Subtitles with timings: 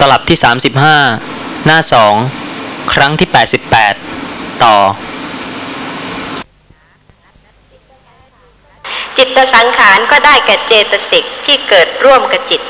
[0.00, 0.38] ตลับที่
[1.02, 1.78] 35 หน้า
[2.34, 3.28] 2 ครั้งที่
[3.96, 4.76] 88 ต่อ
[9.16, 12.62] จิตสังขารก็ได้แก่เจตสิกที่เกิดร่วมกับจิต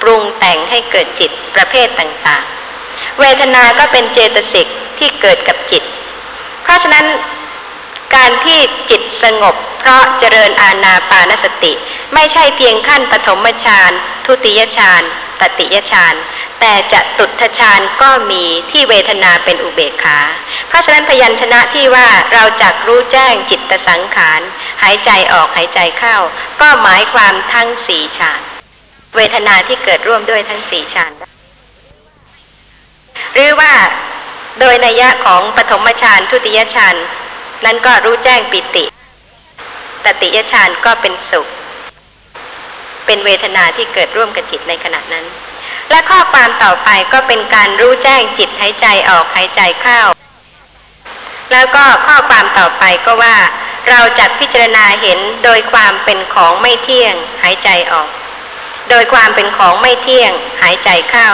[0.00, 4.66] ปรุงแต่งให้เกิดจิตประเภทต่างๆ เวทนาก็เป็นเจตสิก
[4.98, 5.82] ที่เกิดกับจิต
[6.62, 7.06] เพราะฉะนั้น
[8.14, 8.58] การที่
[8.90, 11.72] จิตสงบ เพราะเจริญอาณาปานสติ
[12.14, 13.90] ไม่ใช่เพียงขั้นปฐมฌาน
[14.26, 15.02] ทุติยฌาน
[15.40, 16.14] ตติยฌาน
[16.64, 20.18] แต่จะตุทฌานก็มีที่เวทนาเป็นอุเบกขา
[20.68, 24.40] เพราะฉะนั้นพยัญชนะที่ว่าเราจักรู้แจ้งจิตสังขาร
[24.82, 26.16] หายใจออกหายใจเข้า
[26.60, 28.40] ก็หมายความทั้งสี่ฌาน
[29.16, 31.12] เวทนาที่เกิดร่วมด้วยทั้งสี่ฌาน
[33.34, 33.72] หรือว่า
[34.60, 36.96] โดยนัยยะของปฐมฌานทุติยฌาน
[37.64, 38.84] นั้นก็รู้แจ้งปิติ
[40.04, 41.46] ตติยฌานก็เป็นสุข
[43.06, 45.26] เป็นเวทนาที่เกิดร่วมกับจิตในขณะนั้น
[45.92, 50.00] และข้อความต่อไปก็เป็นการรู้แจ้งจิตหายใจออกหายใจเข้า
[51.52, 53.36] แล้วก็ข้อความต่อไปก็ว่า
[53.90, 58.08] เราจักพิจารณาเห็นโดยความเป็นของไม่เที่ยงหายใจออก
[58.90, 60.32] โดยความเป็นของไม่เที่ยง
[60.62, 61.28] หายใจเข้า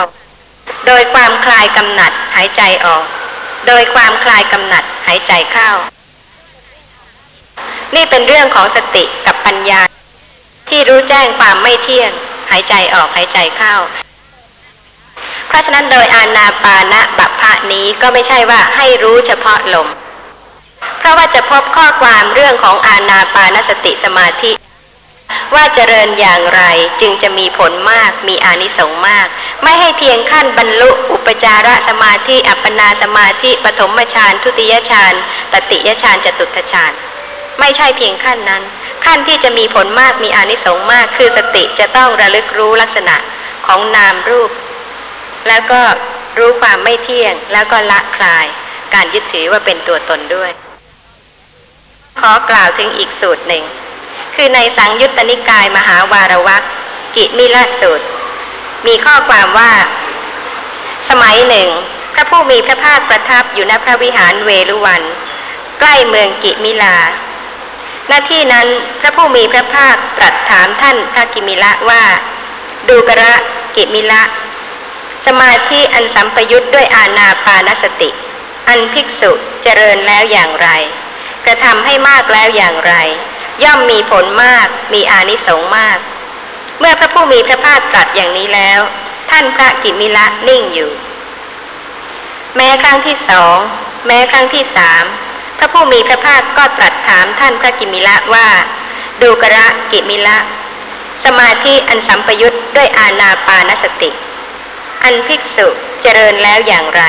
[0.87, 3.03] โดยความคลายกำหนัดหายใจออก
[3.67, 5.71] โดยความคลายกำหนัดหายใจเข้า
[7.95, 9.81] นี่เป็นเรื่องของสติกับปัญญา
[10.69, 12.11] ที่รู้แจ้งความไม่เที่ยง
[12.51, 13.75] หายใจออกหายใจเข้า
[15.49, 19.87] เพราะฉะนั้นโดยอานาปานะบัพพะนี้ก็ไม่ใช่ว่าให้รู้เฉพาะลม
[20.99, 24.51] เพราะว่าจะพบข้อความเรื่องของอานาปานสติสมาธิ
[25.55, 26.61] ว่าเจริญอย่างไร
[27.01, 29.27] จึงจะมีผลมากมีอานิสงส์มาก
[29.63, 35.13] ไม่ให้เพียงขั้นบรรลุอุปจารสมาธิ อัปปนาสมาธิปฐมฌานทุติยฌาน
[35.51, 36.91] ตติยฌานจตุตฌาน
[37.59, 38.63] ไม่ใช่เพียงขั้นนั้น
[39.05, 43.15] ขั้นที่จะมีผลมากมีอานิสงส์มาก คือสติจะต้องระลึกรู้ลักษณะ
[43.67, 44.51] ของนามรูป
[45.47, 45.81] แล้วก็
[46.37, 48.45] รู้ความไม่เที่ยง แล้วก็ละคลาย
[48.93, 50.51] การยึดถือว่าเป็นตัวตนด้วย
[52.19, 53.63] ขอกล่าวถึงอีกสูตรหนึ่ง
[54.35, 56.63] คือในสังยุตตนิกายมหาวารวัก
[57.15, 58.05] กิมิลาสูตร
[58.87, 59.71] มีข้อความว่า
[61.09, 61.67] สมัยหนึ่ง
[62.13, 65.01] พระผู้มีพระภาคประทับอยู่ณพระวิหารเวลุวัน
[65.79, 66.95] ใกล้เมืองกิมิลา
[68.07, 68.67] หน้าที่นั้น
[69.01, 72.03] พระผู้มีพระภาคตรัสถามท่านพระกิมิละว่า
[72.89, 73.33] ดูกระ
[73.75, 74.21] กิมิละ
[75.41, 78.09] มาธิอันสัมปยุทธ์ด้วยอาณาปานสติ
[78.67, 79.31] อันภิกษุ
[79.63, 80.69] เจริญแล้วอย่างไร
[81.45, 82.93] กระทำให้มากแล้วอย่างไร
[83.63, 85.97] ย่อมมีผลมากมีอานิสงส์มาก
[86.79, 88.79] เมื่อพระผู้มีพระภาคตรัสอย่างนี้แล้ว
[89.31, 90.91] ท่านพระกิมิละนิ่งอยู่
[92.55, 93.57] แม้ครั้งที่สอง
[94.07, 95.03] แม้ครั้งที่สาม
[95.57, 98.47] พระผู้มีพระภาคก็ตรัสถามท่านพระกิมิละว่า
[99.21, 100.37] ดูกระกิมิละ
[101.25, 104.11] สมาธิอันสัมปยุทธ์ด้วยอาณาปานสติ
[105.03, 105.67] อันภิกษุ
[106.01, 107.03] เจริญแล้วอย่างไร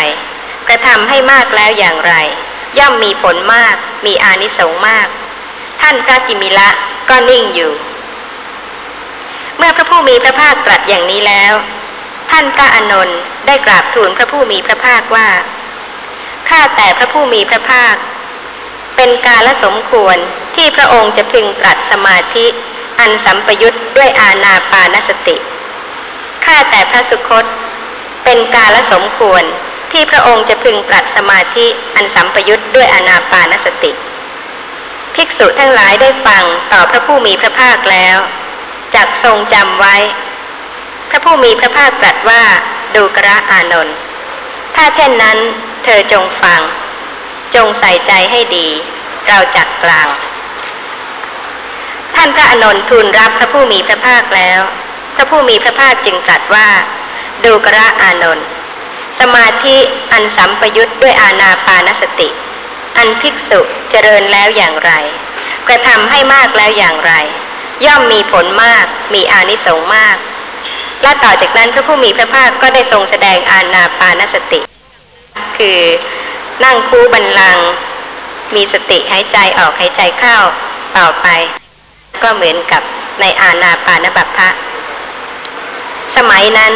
[0.69, 2.15] กระทำให้มากแล้วอย่างไร
[2.78, 3.75] ย่อมมีผลมาก
[4.06, 5.06] มีอานิสงส์มาก
[5.81, 6.69] ท่านพระกิมิละ
[7.09, 7.73] ก็นิ่งอยู่
[9.56, 11.55] เมื่อพระผู้มีพระภาคตรัสอย่างนี้แล้ว
[12.31, 15.29] ท่านพระอานนท์ได้กราบทูลพระผู้มีพระภาคว่า
[16.49, 17.95] ข้าแต่พระผู้มีพระภาค
[18.97, 20.17] เป็นกาลสมควร
[20.56, 22.47] ที่พระองค์จะพึงตรัสสมาธิ
[23.00, 25.37] อันสัมปยุทธ์ด้วยอาณาปานสติ
[26.45, 27.45] ข้าแต่พระสุคต
[28.25, 29.42] เป็นกาลสมควร
[29.92, 33.92] ที่พระองค์จะพึงตรัสสมาธิอันสัมปยุทธ์ด้วยอนาปานสติ
[35.14, 38.19] ภิกษุทั้งหลายได้ฟังต่อพระผู้มีพระภาคแล้ว
[38.94, 39.97] จักทรงจำไว้
[41.10, 42.42] พระผู้มีพระภาคตรัสว่า
[42.94, 43.97] ดูกระอานนท์
[44.75, 45.38] ถ้าเช่นนั้น
[45.84, 46.60] เธอจงฟัง
[47.54, 48.69] จงใส่ใจให้ดี
[49.28, 50.08] เราจักกล่าว
[52.14, 54.60] ท่านพระอานนท์ทูลรับพระผู้มีพระภาคแล้ว
[55.14, 56.69] พระผู้มีพระภาคจึงตรัสว่า
[57.45, 58.47] ดูกระอานนท์
[59.21, 59.77] สมาธิ
[60.12, 62.28] อันสัมปยุทธ์ด้วยอาณาปานสติ
[62.97, 64.93] อันภิกษุเจริญแล้วอย่างไร
[65.69, 67.12] กระทำให้มากแล้วอย่างไร
[67.85, 70.17] ย่อมมีผลมากมีอานิสงส์มาก
[71.03, 74.61] และต่อจากนั้นพระผู้มีพระภาคก็ได้ทรงแสดงอาณาปานสติ
[75.56, 75.81] คือ
[76.64, 77.59] นั่งคู่บันลัง
[78.55, 80.37] มีสติหายใจออกหายใจเข้า
[80.99, 81.26] ต่อไป
[82.23, 82.82] ก็เหมือนกับ
[83.20, 84.49] ในอาณาปานบัพพะ
[86.17, 86.73] สมัยนั้น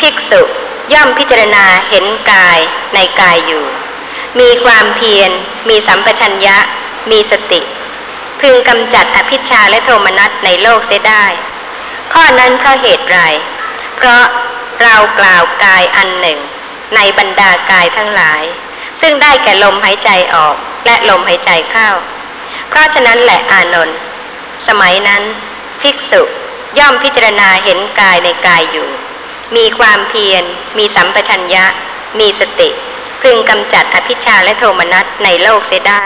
[0.00, 0.42] ภิกษุ
[0.92, 2.58] ย่อมพิจารณาเห็นกาย
[2.94, 3.64] ในกายอยู่
[4.40, 5.30] มีความเพียร
[5.68, 6.58] มีสัมปชัญญะ
[7.10, 7.60] มีสติ
[8.40, 11.24] พึงกำจัดอภิชาและโทมนัสในโลกเสียได้
[12.12, 13.18] ข้อนั้นเพราะเหตุไร
[13.96, 14.24] เพราะ
[14.82, 16.38] เรากล่าวกายอันหนึ่ง
[16.94, 18.42] ในบรรดากายทั้งหลาย
[19.00, 21.90] ซึ่งได้แก่ลมหายใจออกและลมหายใจเข้า
[22.68, 23.98] เพราะฉะนั้นแหละอานนท์
[24.68, 25.22] สมัยนั้น
[25.80, 26.22] ภิกษุ
[26.78, 28.88] ย่อมพิจารณาเห็นกายในกายอยู่
[29.56, 30.44] มีความเพียร
[30.78, 31.64] มีสัมปชัญญะ
[32.20, 32.68] มีสติ
[33.22, 36.04] พึงกำจัดอภิชาและโทมนัสในโลกเสียได้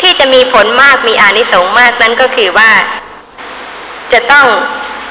[0.00, 2.70] ที่จะมีผลมากมีอานิสงส์มากนั้นก็คือว่า
[4.12, 4.46] จะต้อง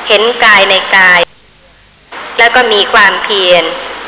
[0.07, 1.19] เห็นกายในกาย
[2.37, 3.63] แล้วก็มีความเพียร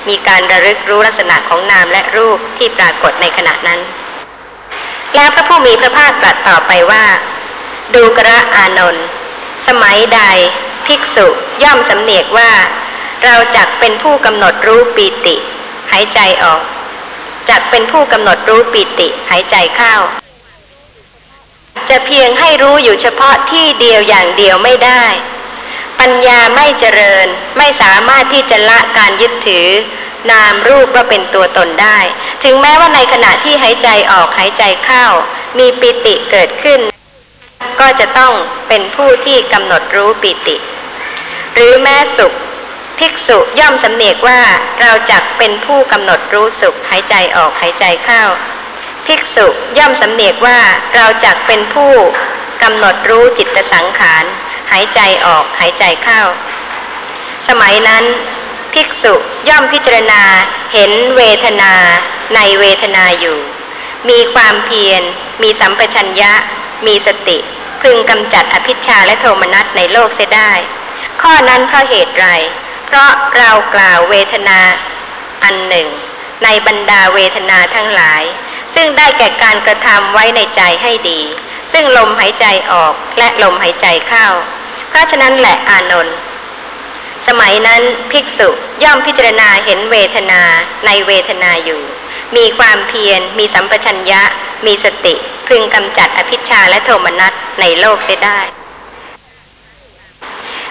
[0.09, 3.79] มีการระลึกรู้ลักษณะของนามและรูปที่ปรากฏในขณะนั้น
[5.15, 7.05] แล้วพระผู้มีพระภาคตรัสต่อไปว่า
[7.95, 9.05] ดูกระอานนท์
[9.67, 10.21] สมัยใด
[10.87, 11.27] ภิกษุ
[11.63, 12.51] ย่อมสำเนียกว่า
[13.23, 15.35] เราจักเป็นผู้กำหนดรู้ปีติ
[15.91, 16.61] หายใจออก
[17.49, 19.95] จักเป็นผู้กำหนดรู้ปีติหายใจเข้า
[21.89, 25.05] จะเพียงให้รู้อยู่เฉพาะที่เดียวอย่างเดียวไม่ได้
[25.99, 27.27] ปัญญาไม่เจริญ
[27.57, 29.67] ไม่สามารถที่จะละการยึดถือ
[30.31, 31.99] นามรูปว่าเป็นตัวตนได้
[32.43, 35.05] ถึงแม้ว่าในขณะที่หายใจออกหายใจเข้า
[35.57, 36.81] มีปิติเกิดขึ้น
[37.79, 38.33] ก็จะต้อง
[38.67, 40.55] เป็นผู้ที่กำหนดรู้ปิติ
[41.55, 42.33] หรือแม้สุข
[42.99, 44.41] ภิกษุย่อมสำเนียกว่า
[44.81, 48.23] เราจักเป็นผู้กำหนดรู้สุขหายใจออกหายใจเข้า
[49.07, 49.47] ภิกษุ
[49.77, 50.59] ย่อมสำเนียกว่า
[50.95, 51.93] เราจักเป็นผู้
[52.63, 54.23] กำหนดรู้จิตสังขาร
[54.71, 56.21] หายใจออกหายใจเข้า
[57.47, 58.03] สมัยนั้น
[58.73, 59.13] ภิกษุ
[59.49, 60.23] ย่อมพิจารณา
[60.73, 61.73] เห็นเวทนา
[62.35, 63.37] ในเวทนาอยู่
[64.09, 65.01] มีความเพียร
[65.41, 66.33] มีสัมปชัญญะ
[66.87, 67.37] มีสติ
[67.81, 70.51] พึงกำจัดอภิชาและโทมนัสในโลกเสียได้
[71.21, 72.27] ข้อนั้นเพราะเหตุไร
[72.85, 74.59] เพราะเรากล่าวเวทนา
[75.43, 75.87] อันหนึ่ง
[76.43, 78.23] ในบรรดาเวทนาทั้งหลาย
[78.75, 81.21] ซึ่งได้แก่การกระทำไว้ในใจให้ดี
[81.71, 84.27] ซึ่งลมหายใจออกและลมหายใจเข้า
[84.89, 86.17] เพราะฉะนั้นแหละอานนท์
[87.27, 88.49] สมัยนั้นภิกษุ
[88.83, 90.41] ย่อมพิจารณาเห็นเวทนา
[90.85, 91.81] ในเวทนาอยู่
[92.35, 94.21] มีความเพียร มีสัมปชัญญะ
[94.65, 95.15] มีสติ
[95.47, 98.39] พึงกำจัดอภิชาและโทมนัสในโลกเสียได้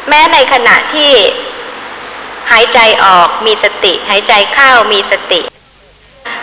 [0.09, 1.12] แม้ในขณะที่
[2.53, 5.41] หายใจออกมีสติ หายใจเข้ามีสติ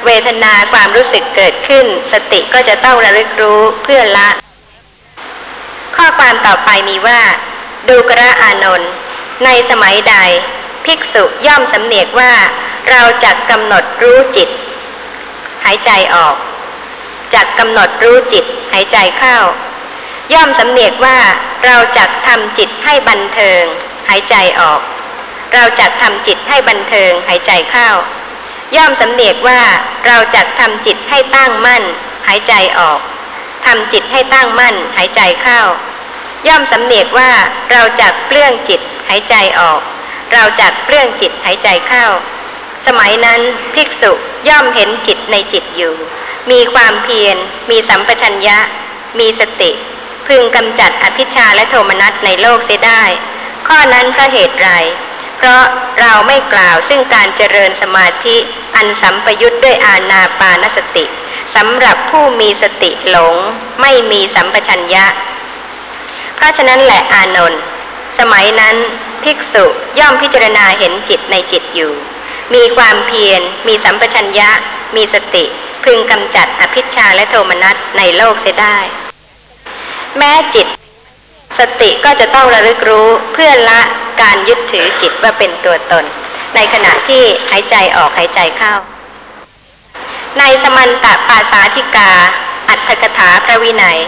[0.06, 4.30] เวทนาความรู้สึกเกิดขึ้น สติก็จะต้องระลึกรู้เพื่อละ
[5.96, 7.22] ข้อความต่อไปมีว่า
[7.90, 8.92] ดูกระอานนท์
[9.46, 10.16] ในสมัยใด
[10.86, 12.34] ภิกษุย่อมสำเนียกว่า
[12.90, 14.50] เราจะกำหนดรู้จิต
[15.66, 16.36] หายใจออก
[17.34, 19.38] จักกำหนดรู้จิต หายใจเข้า
[20.34, 21.20] ย่อมสำเนียกว่า
[21.66, 23.64] เราจักทำจิตให้บันเทิง
[24.10, 24.82] หายใจออก
[25.54, 27.90] เราจักทำจิตให้บันเทิง หายใจเข้า
[28.76, 29.62] ย่อมสำเนียกว่า
[30.06, 31.84] เราจักทำจิตให้ตั้งมั่น
[32.28, 33.00] หายใจออก
[33.66, 35.62] ทำจิตให้ตั้งมั่น หายใจเข้า
[36.48, 37.32] ย่อมสำเนียกว่า
[37.72, 39.80] เราจักเปลื้องจิตหายใจออก
[40.34, 42.06] เราจักเปลื้องจิตหายใจเข้า
[42.88, 43.42] สมัยนั้น
[43.74, 44.12] ภิกษุ
[44.50, 45.94] ย่อมเห็นจิตในจิตอยู่
[46.52, 47.38] มีความเพียร
[47.70, 48.58] มีสัมปชัญญะ
[49.20, 49.72] มีสติ
[50.28, 53.04] พึงกำจัดอภิชาและโทมนัสในโลกเสียได้
[53.68, 54.70] ข้อนั้นเพราะเหตุไร
[55.38, 55.64] เพราะ
[56.00, 58.38] เราไม่กล่าวซึ่งการเจริญสมาธิ
[58.76, 61.06] อันสัมปยุทธ์ด้วยอาณาปานสติ
[61.56, 63.36] สำหรับผู้มีสติหลง
[63.82, 65.06] ไม่มีสัมปชัญญะ
[66.36, 67.62] เพราะฉะนั้นแหละอานนท์
[68.20, 68.76] สมัยนั้น
[69.24, 69.66] ภิกษุ
[70.00, 71.94] ย่อมพิจารณาเห็นจิตในจิตอยู่
[72.54, 74.50] มีความเพียร มีสัมปชัญญะ
[74.96, 75.46] มีสติ
[75.84, 78.78] พึงกำจัดอภิชาและโทมนัสในโลกเสียได้
[80.18, 80.68] แม้จิต
[81.60, 83.82] สติก็จะต้องระลึกรู้เพื่อละ
[84.22, 86.06] การยึดถือจิตว่าเป็นตัวตน
[86.56, 88.74] ในขณะที่หายใจออกหายใจเข้า
[90.40, 92.12] ในสมันตปาสาธิกา
[92.70, 94.00] อัตถกถาพระวินัย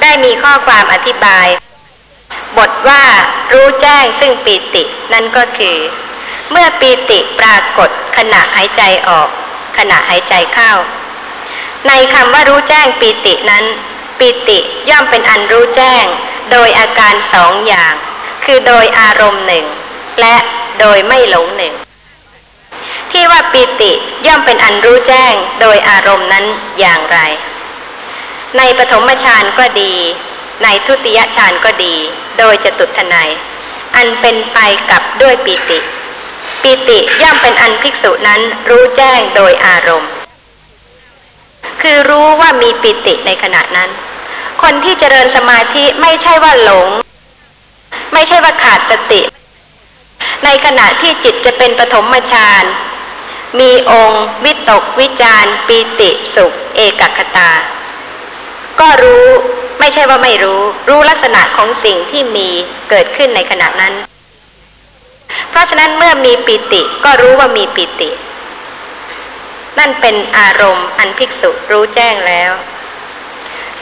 [0.00, 1.46] ได้มีข้อความอธิบาย
[2.58, 3.04] บทว่า
[3.52, 5.76] รู้แจ้งซึ่งปีตินั่นก็คือ
[6.50, 9.28] เมื่อปีติปรากฏขณะหายใจออก
[9.78, 10.72] ขณะหายใจเข้า
[11.88, 13.64] ในคำว่ารู้แจ้งปีตินั้น
[14.18, 14.58] ปีติ
[14.90, 16.04] ย่อมเป็นอันรู้แจ้ง
[16.52, 17.94] โดยอาการสองอย่าง
[18.44, 19.64] คือโดยอารมณ์หนึ่ง
[20.20, 20.36] และ
[20.80, 21.74] โดยไม่หลงหนึ่ง
[23.10, 23.92] ที่ว่าปีติ
[24.26, 26.44] ย่อมเป็นอันรู้แจ้ง โดยอารมณ์นั้น
[26.80, 27.18] อย่างไร
[28.58, 29.94] ในปฐมฌานก็ดี
[30.62, 31.94] ในทุติยฌานก็ดี
[32.38, 33.30] โดยจตุทนาย
[33.96, 34.58] อันเป็นไป
[34.90, 35.78] กับด้วยปีติ
[36.62, 40.10] ปีติย่อมเป็นอันภิกษุนั้นรู้แจ้งโดยอารมณ์
[41.82, 43.90] คือรู้ว่ามีปิติในขณะนั้น
[44.62, 46.88] คนที่เจริญสมาธิไม่ใช่ว่าหลง
[48.12, 49.20] ไม่ใช่ว่าขาดสติ
[50.44, 52.64] ในขณะที่จิตจะเป็นปฐมฌาน
[53.60, 57.50] มีองค์ วิตกวิจารปีติสุข เอกคตา
[58.80, 59.26] ก็รู้
[59.80, 62.48] ไม่ใช่ว่าไม่รู้ รู้ลักษณะของสิ่งที่มี
[62.90, 63.94] เกิดขึ้นในขณะนั้น
[65.50, 68.10] เพราะฉะนั้นเมื่อมีปิติก็รู้ว่ามีปิติ
[69.78, 72.52] นั่นเป็นอารมณ์อันภิกษุรู้แจ้งแล้ว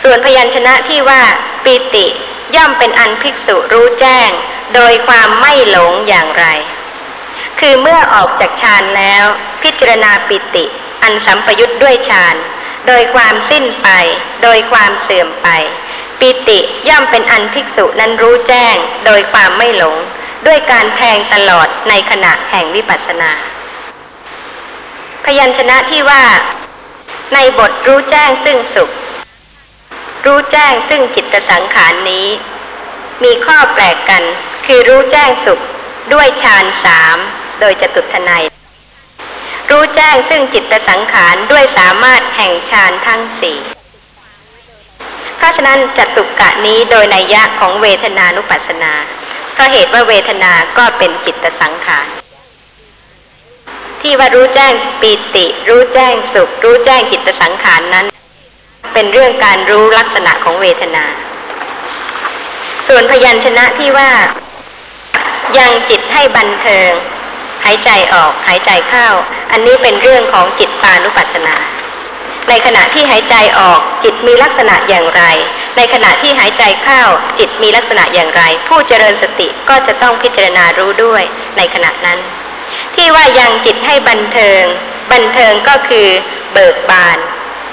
[0.03, 1.23] ส่วนพยัญชนะที่ว่า
[1.65, 2.07] ปีติ
[2.57, 4.31] ย่อมเป็นอันภิกษุรู้แจ้ง
[4.75, 6.47] โดยความไม่หลงอย่างไร
[7.61, 9.25] คือเมื่อออกจากฌานแล้ว
[9.63, 10.65] พิจารณาปิติ
[11.03, 12.37] อันสัมปยุทธ์ด้วยฌาน
[12.89, 13.89] โดยความสิ้นไป
[14.43, 15.49] โดยความเสื่อมไป
[16.21, 16.59] ปิติ
[16.89, 19.97] ย่อมเป็นอันภิกษุนั้นรู้แจ้ง โดยความไม่หลง
[20.47, 23.31] ด้วยการแทงตลอดในขณะแห่งวิปัสสนา
[25.25, 26.25] พยัญชนะที่ว่า
[27.35, 28.91] ในบทรู้แจ้งซึ่งสุข
[30.27, 32.27] รู้แจ้งซึ่งจิตสังขารนี้
[33.25, 34.23] มีข้อแปลกกัน
[34.67, 35.61] คือรู้แจ้งสุข
[36.13, 37.17] ด้วยฌานสาม
[37.61, 38.45] โดยจตุทนัย
[39.71, 43.59] รู้แจ้งซึ่งจิตสังขารด้วยสามารถแห่งฌานทั้งสี่
[45.37, 48.93] เพราะฉะนั้นจตุกะนี้โดยนัยยะของเวทนานุปัสสนา
[49.53, 52.22] เพราะเหตุว่าเวทนาก็เป็นจิตสังขาร
[54.03, 58.07] ที่ว่ารู้แจ้งปีติ รู้แจ้งสุข รู้แจ้งจิตสังขารนั้น
[58.95, 61.05] เป็นเรื่องการรู้ลักษณะของเวทนา
[62.87, 64.11] ส่วนพยัญชนะที่ว่า
[65.59, 66.91] ยังจิตให้บันเทิง
[67.65, 69.09] หายใจออกหายใจเข้า
[69.53, 71.57] อันนี้เป็นเรื่องของจิตตานุปัสสนา
[72.49, 75.23] ในขณะที่หายใจออกจิตมีลักษณะอย่างไร
[75.77, 77.03] ในขณะที่หายใจเข้า
[77.39, 81.23] จิตมีลักษณะอย่างไร ผู้เจริญสติก็จะต้องพิจารณารู้ด้วย
[81.57, 82.19] ในขณะนั้น
[82.95, 84.63] ที่ว่ายังจิตให้บันเทิง
[85.13, 86.09] บันเทิงก็คือ
[86.53, 87.19] เบิกบาน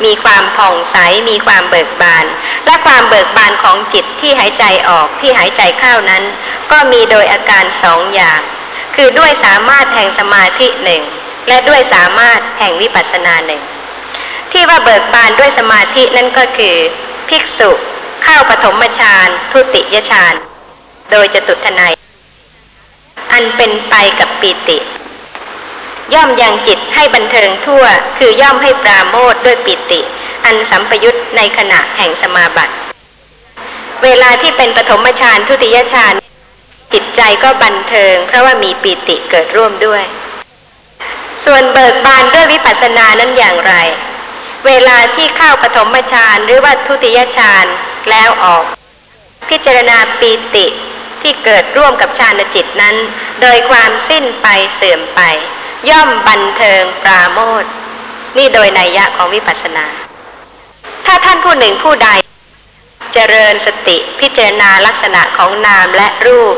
[0.05, 0.95] มีความผ่องใส
[1.29, 2.25] มีความเบิกบาน
[2.65, 6.23] และความเบิกบานของจิตที่หายใจออกที่หายใจเข้านั้น
[6.71, 8.39] ก็มีโดยอาการสองอย่าง
[8.95, 11.01] คือด้วยสามารถแห่งสมาธิหนึ่ง
[11.47, 13.61] และด้วยสามารถแห่งวิปัสสนาหนึ่ง
[14.51, 16.75] ที่ว่าเบิกบานด้วยสมาธินั่นก็คือ
[17.29, 17.71] ภิกษุ
[18.23, 20.33] เข้าปฐมฌานทุติยฌาน
[21.11, 21.93] โดยจะตุทนัย
[23.31, 24.77] อันเป็นไปกับปีติ
[26.13, 27.83] ย่อมยังจิตให้บันเทิงทั่ว
[28.17, 29.99] คือย่อมให้ปราโมทด้วยปิติ
[30.45, 32.73] อันสัมปยุตในขณะแห่งสมาบัติ
[34.03, 36.13] เวลาที่เป็นปฐมฌานทุติยฌาน
[36.93, 40.03] จิตใจก็บันเทิง เพราะว่ามีปิติเกิดร่วมด้วย
[41.45, 43.73] ส่วนเบิกบานด้วยวิปัสสนานั้นอย่างไร
[44.67, 47.65] เวลาที่เข้าปฐมฌานหรือว่าทุติยฌาน
[48.09, 48.63] แล้วออก
[49.49, 50.65] พิจารณาปีติ
[51.21, 52.95] ที่เกิดร่วมกับฌานจิตนั้น
[53.41, 55.21] โดยความสิ้นไปเสื่อมไป
[55.89, 57.63] ย่อมบันเทิงปราโมท
[58.38, 59.86] นี่โดยนัยยะของวิปัสสนา
[61.05, 62.09] ถ้าท่านผู้หนึ่งผู้ใด
[63.13, 66.55] เจริญสติพิจารณาลักษณะของนามและรูป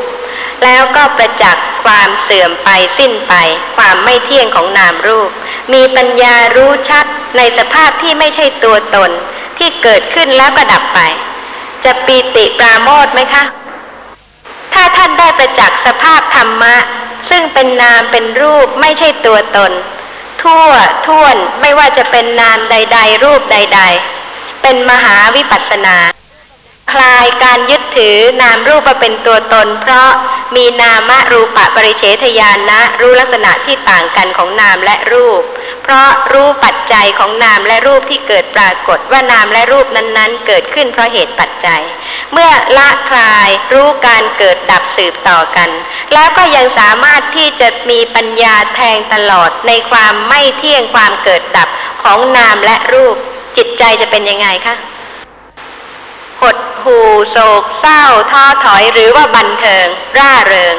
[0.64, 3.34] แล้วก็ประจักษ์ความเสื่อมไปสิ้นไป
[3.76, 5.30] ความไม่เที่ยงของนามรูป
[5.72, 9.10] มีปัญญารู้ชัดในสภาพที่ไม่ใช่ตัวตน
[9.58, 11.00] ที่เกิดขึ้นแล้วก็ดับไป
[11.84, 13.44] จะปีติปราโมทไหมคะ
[14.74, 16.76] ถ้าท่านได้ประจักษ์สภาพธรรมะ
[17.30, 19.72] ซึ่งเป็นนามเป็นรูปไม่ใช่ตัวตน
[20.42, 20.68] ทั่ว
[21.06, 23.80] ท่วนไม่ว่าจะเป็นนามใด ๆ รูปใด
[24.22, 25.96] ๆ เป็นมหาวิปัสสนา
[26.92, 30.10] คลายการยึดถือนามรูปมาเป็นตัวตน เพราะ
[30.56, 35.42] มีนามรูปะปริเฉทญาณนะรู้ลักษณะที่ต่างกันของนามและรูป
[35.82, 41.82] เพราะรู้ปัจจัยของนามและรูปที่เกิดปรากฏว่านามและรูปนั้นๆ เกิดขึ้นเพราะเหตุปัจจัย
[42.32, 43.48] เมื่อละคลาย
[44.22, 45.70] การเกิดดับสืบต่อกัน
[46.14, 51.68] แล้วก็ยังสามารถที่จะมีปัญญาแทงตลอดในความไม่เที่ยงความเกิดดับ
[52.02, 53.16] ของนามและรูป
[53.56, 54.74] จิตใจจะเป็นยังไงคะ
[56.40, 59.86] หดหู่โศกเศร้าท้อถอยหรือว่าบันเทิง
[60.18, 60.76] ร่าเริง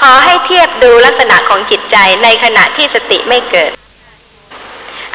[0.00, 3.72] ขอให้เทียบดูลักษณะของจิตใจในขณะที่สติไม่เกิด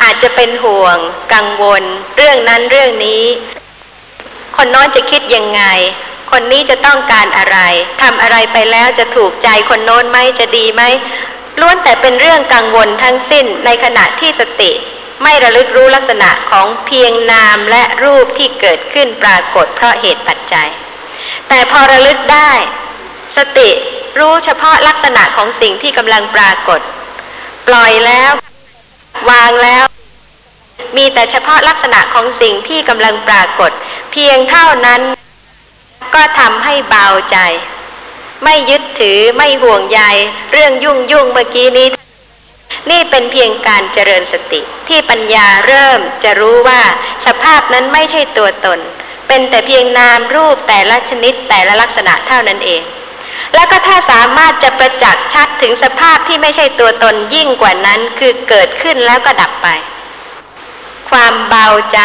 [0.02, 0.98] อาจจะเป็นห่วง
[1.34, 1.84] กังวล
[2.16, 3.24] เรื่องนั้นเรื่องนี้
[4.56, 5.64] คนน้นจะคิดยังไง
[6.32, 7.58] คนนี้จะต้องการอะไร
[8.02, 10.84] ทำอะไรไปแล้วจะถูกใจคนโน้นไหมจะดีไหม
[11.60, 14.72] ล้วนแต่เป็นเรื่องกังวลทั้งสิ้นในขณะที่สติ
[15.24, 20.70] ไม่ระลึกรู้ลักษณะของเพียงนามและรูปที่เกิดขึ้นปรากฏเพราะเหตุปัจจัย
[21.50, 22.52] แต่พอระลึกได้
[23.38, 23.70] สติ
[24.20, 26.80] รู้เฉพาะลักษณะของสิ่งที่กำลังปรากฏ
[27.68, 28.32] ปล่อยแล้ว
[29.30, 29.84] วางแล้ว
[30.98, 33.72] มีแต่เฉพาะลักษณะของสิ่งที่กำลังปรากฏ
[34.12, 35.02] เพียงเท่านั้น
[36.14, 37.38] ก็ทำให้เบาใจ
[38.44, 40.02] ไม่ยึดถือไม่ห่วงใย
[40.52, 41.88] เรื่องยุ่งยุ่งเมื่อกี้นี้
[42.92, 46.82] นี่เป็นเพียงการเจริญสติที่ปัญญาเริ่มจะรู้ว่า
[47.26, 48.80] สภาพนั้นไม่ใช่ตัวตน
[49.28, 52.82] เป็นแต่เพียงนามรูปแต่ละชนิดแต่ละลักษณะเท่านั้นเอง
[53.56, 59.68] แล้วก็ถ้าสามารถจะประจักษ์ชัดถึงสภาพที่ไม่ใช่ตัวตนยิ่งกว่านั้นคือเกิดขึ้นแล้วก็ดับไป
[61.10, 62.00] ความเบาใจ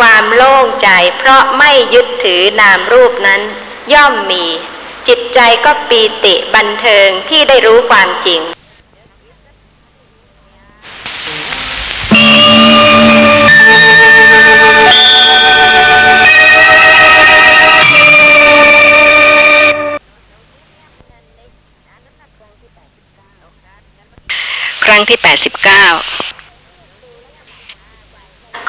[0.00, 0.88] ความโล่งใจ
[1.18, 3.40] เพราะไม่ยึดถือนามรูปนั้น
[3.92, 4.44] ย่อมมี
[5.08, 8.40] จิตใจก็ปีติบันเทิงที่ได้รู้ความจริง
[24.84, 26.09] ครั้งที่ 89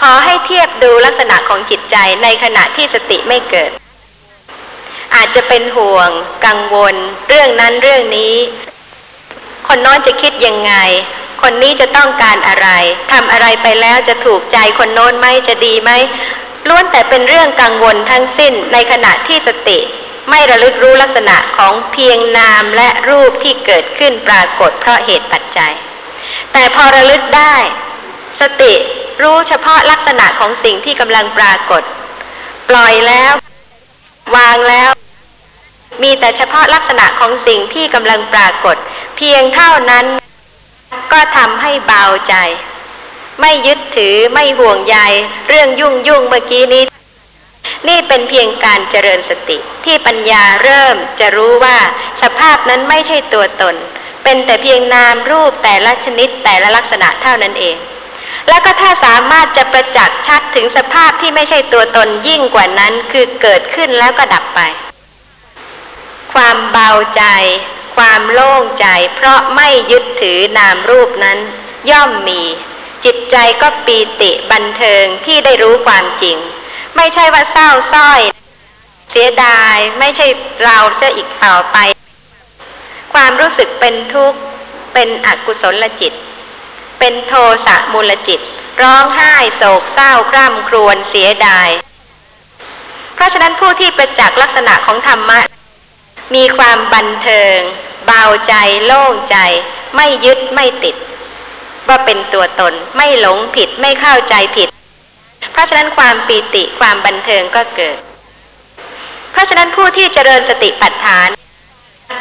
[0.05, 3.71] ขอให้เทียบดูลักษณะของจิตใจในขณะที่สติไม่เกิด
[5.15, 6.09] อาจจะเป็นห่วง
[6.45, 6.95] กังวล
[7.27, 8.35] เรื่องนั้นเรื่องนี้
[9.67, 10.73] คนโน้นจะคิดยังไง
[11.41, 12.67] คนนี้จะต้องการอะไร
[13.11, 15.91] ทำอะไรไปแล้วจะถูกใจคนโน้นไหมจะดีไหม
[16.67, 19.79] ล้วนแต่เป็นเรื่องกังวลทั้งสิ้นในขณะที่สติ
[20.29, 25.73] ไม่ระลึกรู้ลักษณะของเพียงนามและรูปที่เกิดขึ้นปรากฏเพราะเหตุปัจจัย
[26.53, 27.55] แต่พอระลึกได้
[28.41, 28.73] สติ
[29.21, 31.83] รู้เฉพาะลักษณะของสิ่งที่กำลังปรากฏ
[32.69, 33.33] ปล่อยแล้ว
[34.35, 34.89] วางแล้ว
[36.03, 38.75] มีแต่เฉพาะลักษณะของสิ่งที่กำลังปรากฏ
[39.17, 40.05] เพียงเท่านั้น
[41.13, 42.35] ก็ทำให้เบาใจ
[43.41, 44.97] ไม่ยึดถือไม่ห่วงใย
[45.47, 46.83] เรื่องยุ่งยุ่งเมื่อกี้นี้
[47.87, 51.77] นี่เป็นเพียงการเจริญสติที่ปัญญาเริ่มจะรู้ว่า
[52.21, 53.75] สภาพนั้นไม่ใช่ตัวตน
[54.23, 57.75] เป็นแต่เพียงนามรูปแต่ละชนิดแต่ละลักษณะเท่านั้นเอง
[58.49, 64.59] แล้วก็ถ้าสามารถจะประจักษ์ชัดถึงสภาพที่ไม่ใช่ตัวตนยิ่งกว่านั้นคือเกิดขึ้นแล้วก็ดับไป
[66.33, 67.23] ความเบาใจ
[67.97, 71.37] ความโล่งใจ เพราะไม่ยึดถือนามรูปนั้น
[71.89, 72.41] ย่อมมี
[73.05, 76.37] จิตใจก็ปีติบันเทิงที่ได้รู้ความจริง
[76.95, 78.21] ไม่ใช่ว่าเศร้าส้อย
[79.11, 80.27] เสียดายไม่ใช่
[80.63, 81.77] เราเสียอีกต่อไป
[83.13, 84.39] ความรู้สึกเป็นทุกข์
[84.93, 86.13] เป็นอกุศลจิต
[87.03, 88.39] เป็นโทสะมูลจิต
[88.81, 91.69] ร้องไห้โศกเศร้าคร่ำครวญเสียดาย
[93.15, 95.39] เพราะฉะนั้นผู้ที่ประจักษ์ลักษณะของธรรมะ
[96.35, 97.57] มีความบันเทิง
[98.05, 98.53] เบาใจ
[98.85, 99.37] โล่งใจ
[99.95, 100.95] ไม่ยึดไม่ติด
[101.87, 104.67] ว่าเป็นตัวตนไม่หลงผิดไม่เข้าใจผิด
[105.51, 107.97] เพราะฉะนั้นความปีติความบันเทิงก็เกิด
[109.31, 111.29] เพราะฉะนั้นผู้ที่เจริญสติปัฏฐาน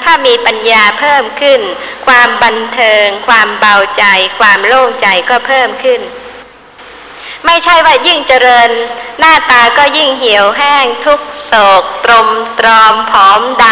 [0.04, 1.60] ถ้ามีปัญญาเพิ่มขึ้น
[2.06, 4.04] ความบันเทิง ความเบาใจ
[4.38, 6.00] ความโล่งใจก็เพิ่มขึ้น
[7.46, 8.70] ไม่ใช่ว่ายิ่งเจริญ
[9.18, 13.64] หน้าตาก็ยิ่งเหี่ยวแห้งทุกโศก ตรมตรอมผอมด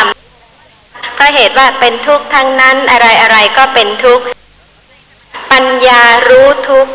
[0.55, 4.25] ำเพราะเหตุว่าเป็นทุกข์ทั้งนั้นอะไรอะไรก็เป็นทุกข์
[5.53, 6.93] ปัญญารู้ทุกข์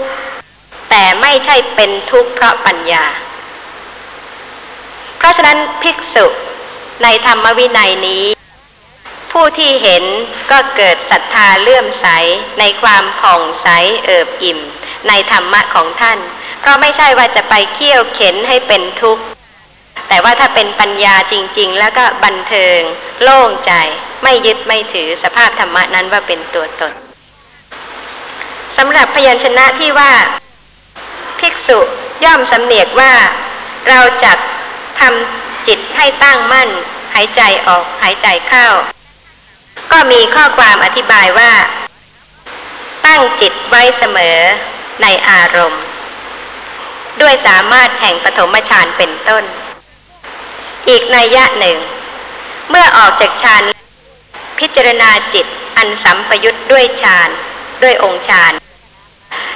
[0.89, 3.03] แต่ไม่ใช่เป็นทุกข์เพราะปัญญา
[5.17, 6.25] เพราะฉะนั้นภิกษุ
[7.03, 8.23] ในธรรมวินัยนี้
[9.33, 10.03] ผู้ที่เห็น
[10.51, 12.07] ก็เกิดศรัทธาเลื่อมใส
[12.59, 13.67] ในความผ่องใส
[14.05, 14.59] เอิบอิ่ม
[15.07, 16.19] ในธรรมะของท่าน
[16.59, 19.23] เพราะไม่ใช่ว่าจะไปเคี่ยวเข็นให้เป็นทุกข์
[20.07, 22.79] แต่ว่าถ้าเป็นปัญญาจริง ๆ แล้วก็บันเทิง
[23.21, 23.73] โล่งใจ
[24.23, 26.93] ไม่ยึดไม่ถือสภาพธรรมะนั้นว่าเป็นตัวตน
[28.77, 30.13] สำหรับพยัญชนะที่ว่า
[31.39, 31.79] ภิกษุ
[32.23, 33.13] ย่อมสำเนียกว่า
[33.89, 34.33] เราจะ
[34.99, 36.69] ทำจิตให้ตั้งมั่น
[37.13, 38.67] หายใจออกหายใจเข้า
[39.91, 41.51] ก็มีข้อความอธิบายว่า
[43.05, 44.37] ตั้งจิตไว้เสมอ
[45.01, 45.83] ในอารมณ์
[47.21, 49.43] ด้วยสามารถแห่งปฐมฌานเป็นต้น
[50.89, 51.77] อีกนัยยะหนึ่ง
[52.69, 53.63] เมื่อออกจากฌาน
[54.59, 55.45] พิจารณาจิต
[55.77, 57.29] อันสัมปยุทธ์ด้วยฌาน
[57.83, 58.53] ด้วยองค์ฌาน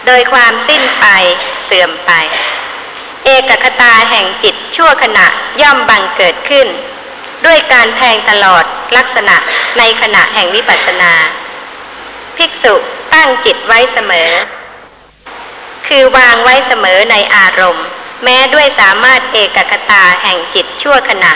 [0.06, 1.06] โดยความสิ้นไป
[1.66, 2.12] เสื่อมไป
[3.24, 5.28] เอกคตาแห่งจิตชั่วขณะ
[5.62, 6.68] ย่อมบังเกิดขึ้น
[7.46, 8.64] ด้วยการแทงตลอด
[8.98, 9.36] ลักษณะ
[9.78, 11.14] ในขณะแห่งวิปัสสนา
[12.38, 12.76] ภิกษุ
[13.14, 14.32] ตั้งจิตไว้เสมอ
[15.88, 17.86] คือวางไว้เสมอในอารมณ์
[18.24, 21.32] แม้ด้วยสามารถเอกคตาแห่งจิตชั่วขณะ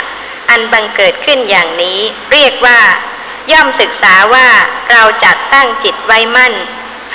[0.49, 1.99] อันบังเกิดขึ้นอย่างนี้
[2.31, 2.79] เรียกว่า
[3.51, 4.47] ย่อมศึกษาว่า
[4.91, 6.53] เราจัดตั้งจิตไว้มั่น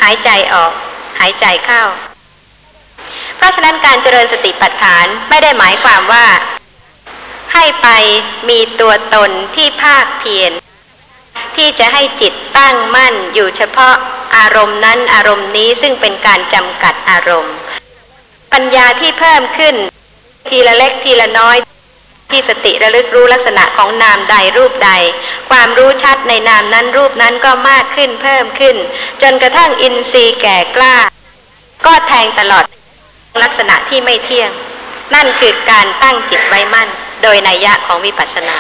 [0.00, 0.72] หายใจออก
[1.20, 1.82] หายใจเข้า
[3.36, 6.26] เพราะฉะนั้นการเจริญสติปัฏฐานไม่ได้หมายความว่า
[7.56, 7.90] ให้ไป
[8.48, 10.52] มีตัวตนที่ภาคเพียร
[11.56, 13.94] ที่จะให้จิตตั้งมั่นอยู่เฉพาะ
[14.36, 17.54] อารมณ์นั้นอารมณ์นี้ซึ่งเป็นการจำกัดอารมณ์
[18.52, 19.74] ปัญญาที่เพิ่มขึ้น
[20.48, 21.56] ทีละเล็กทีละน้อย
[22.30, 24.90] ที่สติระลึกรู้ลักษณะของนามใดรูปใด
[25.50, 28.76] ความรู้ชัดในนามนั้นรูปนั้นก็มากขึ้นเพิ่มขึ้น
[29.22, 30.96] จนกระทั่งอินทรีย์แก่กล้า
[31.86, 32.64] ก็แทงตลอด
[33.42, 34.50] ลักษณะที่ไม่เที่ยง
[35.14, 36.90] นั่นคือการตั้งจิตไว้มั่น
[37.22, 38.58] โดยนัยยะของวิปัสสนา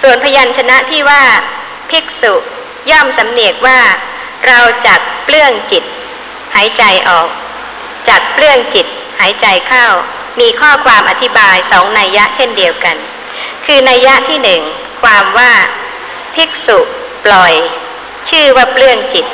[0.00, 1.22] ส่วนพยัญชนะที่ว่า
[1.90, 2.34] ภิกษุ
[2.90, 3.80] ย่อมสำเนียกว่า
[4.46, 5.84] เราจักเปลื้องจิต
[6.54, 7.28] หายใจออก
[8.08, 8.86] จักเปลื้องจิต
[9.20, 9.86] หายใจเข้า
[10.40, 12.96] มีข้อความอธิบายสองนัยยะเช่นเดียวกัน
[13.66, 14.62] คือนัยยะที่หนึ่ง
[15.02, 15.52] ความว่า
[16.34, 16.78] ภิกษุ
[17.24, 17.54] ปล่อย
[18.30, 19.26] ชื่อว่าเปลื้องจิต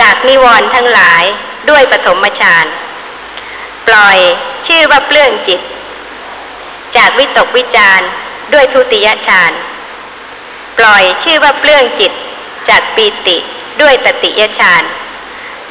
[0.00, 1.24] จากนิวรณ์ทั้งหลาย
[1.70, 2.66] ด้วยปฐมฌาน
[3.88, 4.18] ปล่อย
[4.66, 5.60] ชื่อว่าเปลื้องจิต
[6.96, 8.00] จากวิตกวิจาร
[8.52, 9.52] ด้วยทุติยฌาน
[10.78, 12.12] ปล่อยชื่อว่าเปลื้องจิต
[12.68, 13.36] จากปีติ
[13.80, 14.82] ด้วยตติยฌาน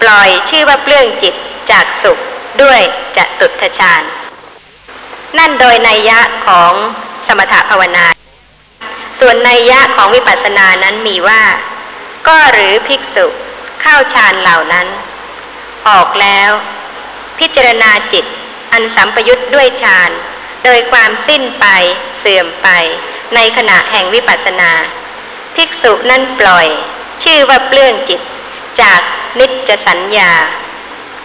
[0.02, 1.34] ปล่อยชื่อว่าเปลื้องจิต
[1.72, 2.18] จากสุข
[2.62, 2.80] ด้วย
[3.18, 4.04] จตุทฌาน
[5.38, 6.72] นั่นโดยนัยยะของ
[7.28, 8.06] สมถภาวนา
[9.20, 11.44] ส่วนนัยยะของวิปัสสนานั้นมีว่า
[12.28, 13.26] ก็หรือภิกษุ
[13.82, 14.88] เข้าฌานเหล่านั้น
[15.88, 16.52] ออกแล้ว
[17.40, 18.26] พิจารณาจิต
[18.72, 20.12] อันสัมปยุทธ์ด้วยฌาน
[20.66, 21.66] โดยความสิ้นไป
[22.20, 22.70] เสื่อมไป
[23.36, 24.72] ในขณะแห่งวิปัสสนา
[25.56, 26.68] ภิกษุนั่นปล่อย
[27.24, 28.22] ชื่อว่าเปลื้องจิต
[28.82, 29.02] จาก
[29.40, 30.32] นิจจสัญญา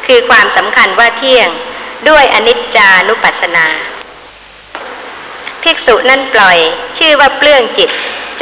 [0.07, 1.49] คือความสำคัญว่าเที่ยง
[2.09, 3.67] ด้วยอนิจจานุปัสสนา
[5.63, 6.59] ภิกษุนั่นปล่อย
[6.99, 7.91] ชื่อว่าเปลื้องจิต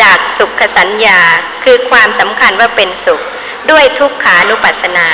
[0.02, 1.20] จากสุขสัญญา
[1.64, 3.20] คือความสำคัญว่าเป็นสุข
[3.70, 5.08] ด้วยทุกขานุปัสสนา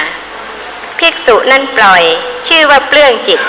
[0.99, 2.03] ภิกษุนั่นปล่อย
[2.49, 3.41] ชื่อว่าเปลื้องจิต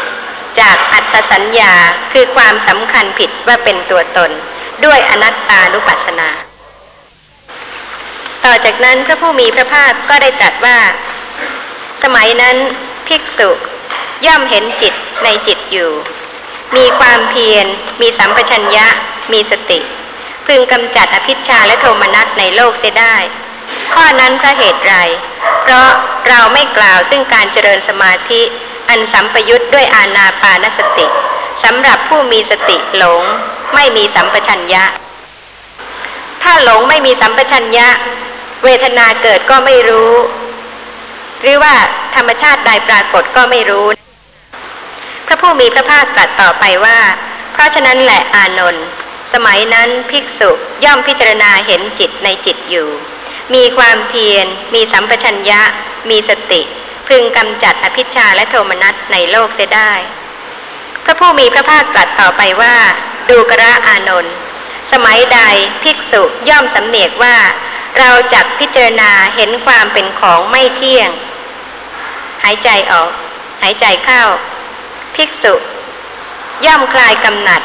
[0.60, 1.74] จากอัตสัญญา
[2.14, 4.32] คือความสำคัญผิดว่าเป็นตัวตน
[4.86, 6.30] ด้วยอนัตตานุปัสสนา
[8.46, 10.78] ต่อจากนั้นพระผู้มีพระภาคก็ได้ตรัสว่า
[12.04, 12.58] สมัยนั้น
[13.08, 13.50] ภิกษุ
[14.26, 15.92] ย่อมเห็นจิตในจิตอยู่
[16.76, 17.66] มีความเพียร
[18.02, 18.88] มีสัมปชัญญะ
[19.34, 19.80] มีสติ
[20.46, 23.16] พึงกำจัดอภิชาและโทมนัสในโลกเสียได้
[23.94, 24.96] ข้อนั้นเพราะเหตุไร
[25.64, 25.90] เพราะ
[26.30, 28.42] เราไม่กล่าวซึ่งการเจริญสมาธิ
[28.90, 31.08] อันสัมปยุทธ์ด้วยอาณาปานสติ
[31.64, 33.24] สำหรับผู้มีสติหลง
[33.76, 34.84] ไม่มีสัมปชัญญะ
[36.44, 37.88] ถ้าหลงไม่มีสัมปชัญญะ
[38.64, 40.14] เวทนาเกิดก็ไม่รู้
[41.42, 41.74] หรือว่า
[42.16, 43.88] ธรรมชาติใดปรากฏก็ไม่รู้
[45.28, 47.00] พระผู้มีพระภาคตรัสต่อไปว่า
[47.54, 48.86] เพราะฉะนั้นแหละอานนท์
[49.34, 50.50] สมัยนั้นภิกษุ
[50.84, 52.88] ย่อมพิจารณาเห็นจิตในจิตอยู่
[53.54, 55.62] มีความเพียร มีสัมปชัญญะ
[56.10, 56.62] มีสติ
[57.08, 59.92] พึงกำจัดอภิชาและโทมนัสในโลกเสียได้
[61.04, 62.76] พระผู้มีพระภาคตรัสต่อไปว่า
[63.30, 64.36] ดูกระอานนท์
[64.92, 65.40] สมัยใด
[65.84, 67.38] ภิกษุย่อมสำเนียกว่า
[68.00, 71.10] เราจักพิจารณาเห็นความเป็นของไม่เที่ยง
[72.44, 73.10] หายใจออก
[73.62, 74.24] หายใจเข้า
[75.16, 75.54] ภิกษุ
[76.66, 77.62] ย่อมคลายกำหนัด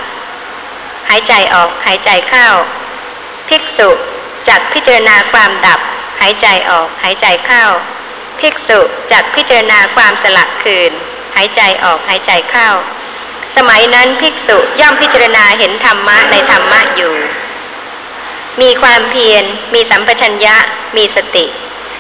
[1.09, 2.49] หายใจออก หายใจเข้า
[3.49, 3.91] ภิกษุ
[4.49, 5.81] จักพิจารณาความดับ
[6.21, 7.65] หายใจออกหายใจเข้า
[8.41, 8.81] ภิกษุ
[9.13, 10.93] จักพิจารณาความสลักคืน
[11.37, 12.69] หายใจออกหายใจเข้า
[13.57, 17.15] สมัยนั้นภิกษุย่อมพิจารณาเห็นธรรมะในธรรมะอยู่
[18.61, 20.57] มีความเพียรมีสัมปชัญญะ
[20.97, 21.47] มีสติ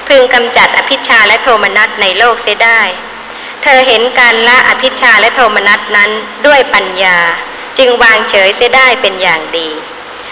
[0.06, 2.80] พึงกำจัดอภิชาและโทมนัสในโลกเสียได้
[3.62, 6.10] เธอเห็นการละอภิชาและโทมนัสนั้น
[6.46, 7.18] ด้วยปัญญา
[7.78, 9.68] จึงวางเฉยเสียได้เป็นอย่างดี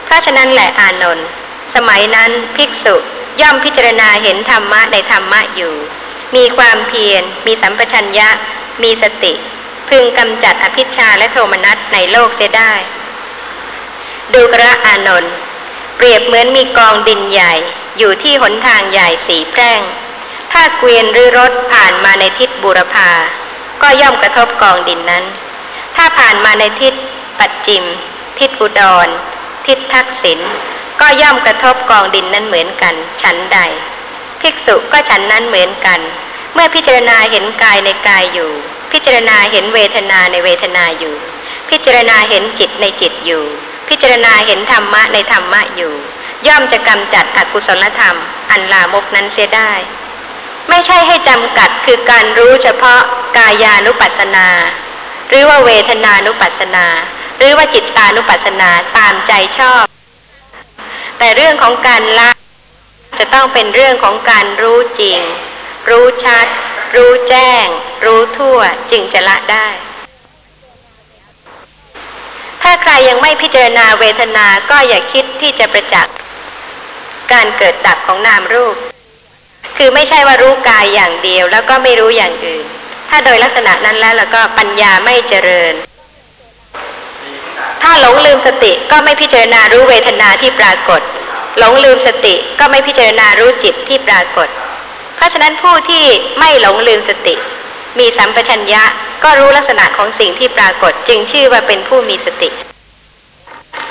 [0.05, 1.29] เพราะฉะนั้นแหละอานนท์
[1.75, 2.95] สมัยนั้นภิกษุ
[3.41, 5.75] ย่อมพิจารณาเห็นธรรมะในธรรมะอยู่
[6.37, 8.29] มีความเพียร มีสัมปชัญญะ
[8.83, 9.33] มีสติ
[9.89, 12.73] พึงกำจัดอภิชาและโทมนัสในโลกเสียได้
[14.35, 15.35] ดูกระอานนท์
[15.97, 17.55] เปรียบเหมือนมีกองดินใหญ่
[17.99, 19.81] อยู่ที่หนทางใหญ่สีแพร่ง
[20.53, 23.11] ถ้าเกวียนหรือรถผ่านมาในทิศบูรพา
[23.83, 25.25] ก็ย่อมกระทบกองดินนั้น
[25.97, 26.95] ถ้าผ่านมาในทิศ
[27.39, 27.85] ปัจจิม
[28.39, 29.09] ทิศอุดร
[29.67, 30.41] ทิศทักษิณ
[31.01, 33.59] ก็ย่อมกระทบกองดินนั้นเหมือนกันฉันใด
[34.41, 36.01] ภิกษุก็ฉันนั้นเหมือนกัน
[36.55, 38.51] เมื่อพิจารณาเห็นกายในกายอยู่
[38.93, 41.15] พิจารณาเห็นเวทนาในเวทนาอยู่
[41.71, 43.45] พิจารณาเห็นจิตในจิตอยู่
[43.89, 45.93] พิจารณาเห็นธรรมะในธรรมะอยู่
[46.47, 48.17] ย่อมจะกำจัดอกุศลธรรม
[48.51, 49.73] อันลามกนั้นเสียได้
[50.69, 53.01] ไม่ใช่ให้จำกัดคือการรู้เฉพาะ
[53.37, 54.49] กายานุปัสสนา
[55.29, 56.87] หรือว่าเวทนานุปัสสนา
[57.39, 59.85] หรือว่าจิตตานุปัสสนาตามใจชอบ
[61.19, 62.31] แต่เรื่องของการละ
[63.19, 65.21] จะต้องเป็นเรื่องของการรู้จริง
[65.91, 66.47] รู้ชัด
[66.95, 67.67] รู้แจ้ง
[68.05, 68.59] รู้ทั่ว
[68.91, 69.67] จึงจะละได้
[72.63, 76.17] ถ้าใครยังไม่พิจารณาเวทนาก็อย่าคิดที่จะประจักษ์
[77.33, 78.77] การเกิดดับของนามรูป
[79.77, 82.65] คือไม่ใช่ว่ารู้กายอย่างเดียวแล้วก็ไม่รู้อย่างอื่น
[83.09, 85.75] ถ้าโดยลักษณะนั้นแล้วแล้วก็ปัญญาไม่เจริญ
[87.83, 91.01] ถ้าหลงลืมสติก็ไม่พิจารณารู้เวทนาที่ปรากฏ
[91.59, 94.49] หลงลืมสติก็ไม่พิจารณารู้จิตที่ปรากฏ
[95.17, 96.05] เพราะฉะนั้นผู้ที่
[96.39, 97.35] ไม่หลงลืมสติ
[97.99, 98.83] มีสัมปชัญญะ
[99.25, 102.49] ก็รู้ลักษณะของสิ่งที่ปรากฏจึงชื่อว่าเป็นผู้มีสติ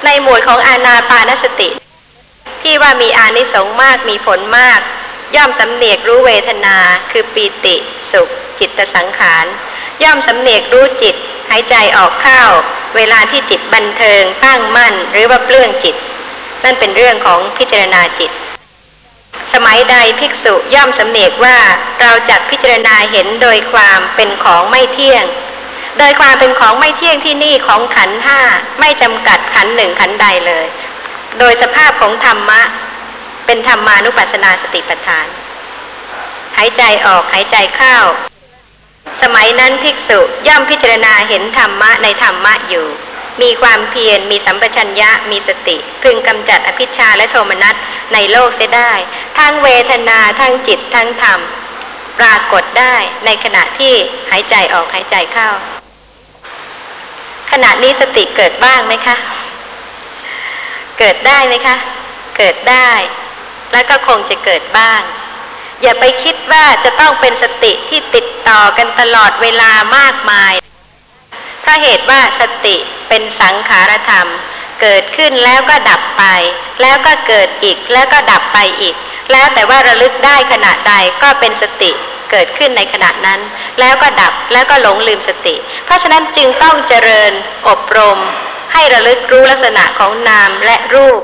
[0.06, 1.70] ในหมวดของอาณาปานสติ
[2.64, 4.80] ที่ว่ามีอานิสงส์มากมีผลมาก
[5.36, 6.78] ย่อมสำเนียกรู้เวทนา
[7.12, 7.76] คือปีติ
[8.12, 9.46] สุข จิตสังขาร
[10.04, 11.16] ย่อมสำเนียกรู้จิต
[11.50, 12.44] หายใจออกเข้า
[12.98, 15.96] เวลาที่จิตบันเทิงตั้งมั่น หรือว่าเปลื้องจิต
[16.64, 18.32] นั่นเป็นเรื่องของพิจารณาจิต
[19.54, 21.58] สมัยใดภิกษุย่อมสำเนกว่า
[22.02, 25.24] เราจักพิจารณาเห็นโดยความเป็นของไม่เที่ยง
[26.00, 28.40] โดยความเป็นของไม่เที่ยงที่นี่ของขันห้า
[28.80, 30.66] ไม่จำกัดขันหนึ่งขันใดเลย
[31.40, 32.62] โดยสภาพของธรรมะ
[33.46, 35.28] เป็นธรรมานุปัสสนาสติปัฏฐาน
[36.58, 37.98] หายใจออกหายใจเข้า
[39.22, 42.88] สมัยนั้นภิกษุย่อมพิจารณาเห็นธรรมะในธรรมะอยู่
[43.42, 47.76] มีความเพียรมีสัมปชัญญะมีสติ พึงกำจัดอภิชาและโทมนัส
[48.14, 48.92] ในโลกเสียได้
[49.38, 51.40] ทั้งเวทนาทั้งจิตทั้งธรรม
[52.20, 53.94] ปรากฏได้ในขณะที่
[54.32, 55.50] หายใจออกหายใจเข้า
[57.52, 59.16] ขณะนี้สติเกิดบ้างไหมคะ
[61.00, 61.76] เกิดได้ไหมคะ
[62.38, 62.90] เกิดได้
[63.72, 65.02] แล้วก็คงจะเกิดบ้าง
[65.84, 70.54] อย่าไปคิดว่าจะต้องเป็นสติที่ติดต่อกันตลอดเวลามากมาย
[71.62, 72.76] เพราะเหตุว่าสติ
[73.10, 74.28] เป็นสังขารธรรม
[74.82, 76.24] เกิดขึ้นแล้วก็ดับไป
[76.82, 78.96] แล้วก็เกิดอีกแล้วก็ดับไปอีก
[79.32, 81.92] แล้วแต่ว่าระลึกได้ขณะใดก็เป็นสติ
[82.32, 83.40] เกิดขึ้นในขณะนั้น
[83.80, 87.32] แล้วก็ดับแล้วก็หลงลืมสติ เพราะฉะนั้นจึงต้องเจริญ
[87.68, 88.20] อบรม
[88.74, 91.22] ให้ระลึกรู้ลักษณะของนามและรูป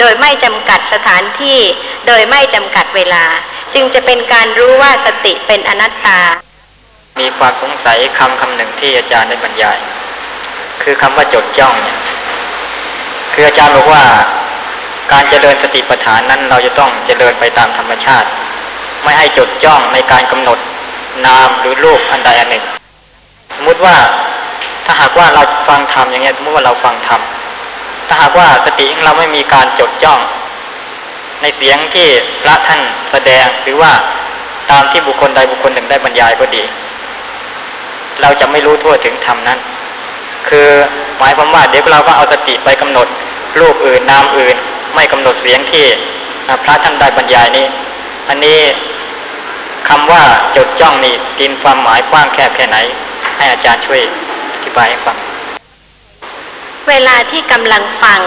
[0.00, 1.60] โดยไม่จำกัดสถานที่
[2.06, 3.24] โดยไม่จำกัดเวลา
[3.74, 6.20] จึงจะเป็นการรู้ว่าสติเป็นอนัตตา
[7.20, 9.78] มีความสงสัยคำคำหนึ่งที่อาจารย์ได้บรรยาย
[10.82, 11.98] คือคำว่าจดจ้องเนี่ย
[13.32, 14.04] คืออาจารย์บอกว่า
[15.12, 18.28] การเจริญสติปัฏฐานนั้นเราจะต้องเจริญไปตามธรรมชาติ
[19.02, 20.58] ไม่ให้จดจ้องในการกำหนด
[21.26, 22.64] นามหรือรูปอันใดอันหนึ่ง
[23.56, 23.96] สมมติว่า
[24.84, 27.20] ถ้าหากว่าเราฟังธรรมอย่างเงี้ยสมมติว่าเราฟังธรรม
[28.08, 30.20] ถ้าหากว่าสติของเราไม่มีการจดจ้อง
[31.42, 32.08] ในเสียงที่
[32.42, 33.92] พระท่านแสดงหรือว่า
[34.70, 36.62] ตามที่บุคคลใดบุคคลหนึ่งได้บรรยายก็ดี
[38.20, 39.58] เราจะไม่รู้ทั่วถึงธรรมนั้น
[40.48, 40.68] คือ
[41.18, 43.06] หมายความว่าเดี๋ยวเราก็เอาสติไปกำหนด
[43.60, 44.56] รูปอื่นนามอื่น
[44.94, 45.84] ไม่กำหนดเสียงที่
[46.64, 47.66] พระท่านได้บรรยายนี้
[48.28, 48.60] อันนี้
[49.88, 50.22] คำว่า
[50.56, 52.78] จดจ้องนี่ตีนความหมายกว้างแคบแค่ไหน
[53.36, 54.00] ให้อาจารย์ช่วย
[54.54, 55.16] อธิบายให้ฟัง
[56.88, 58.20] เวลาที่กำลังฟัง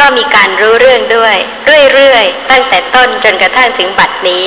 [0.00, 1.36] ก็มีการรู้เรื่องด้วย
[1.94, 4.42] เรื่อยๆ ตั้งแต่ต้นจนกระทั่งถึงบัดนี้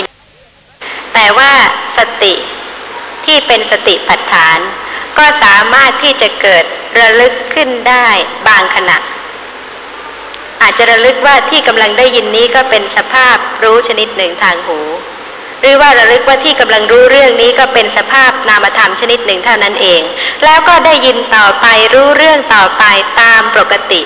[1.13, 1.51] แต่ว่า
[1.97, 2.33] สติ
[3.25, 4.59] ที่เป็นสติปัฏฐาน
[5.17, 6.63] ก็สามารถที่จะเกิด
[6.99, 8.07] ระลึกขึ้นได้
[8.47, 8.97] บางขณะ
[10.61, 14.79] อาจจะระลึกว่าที่กำลังได้ยินนี้ก็เป็นสภาพรู้ชนิดหนึ่งทางหู
[15.61, 20.01] หรือว่าระลึกว่าที่กำลังรู้เรื่องนี้ก็เป็นสภาพนามธรรมชนิดหนึ่งเท่านั้นเอง
[20.43, 22.83] แล้วก็ได้ยินต่อไปรู้เรื่องต่อไป
[23.21, 24.01] ตามปกติ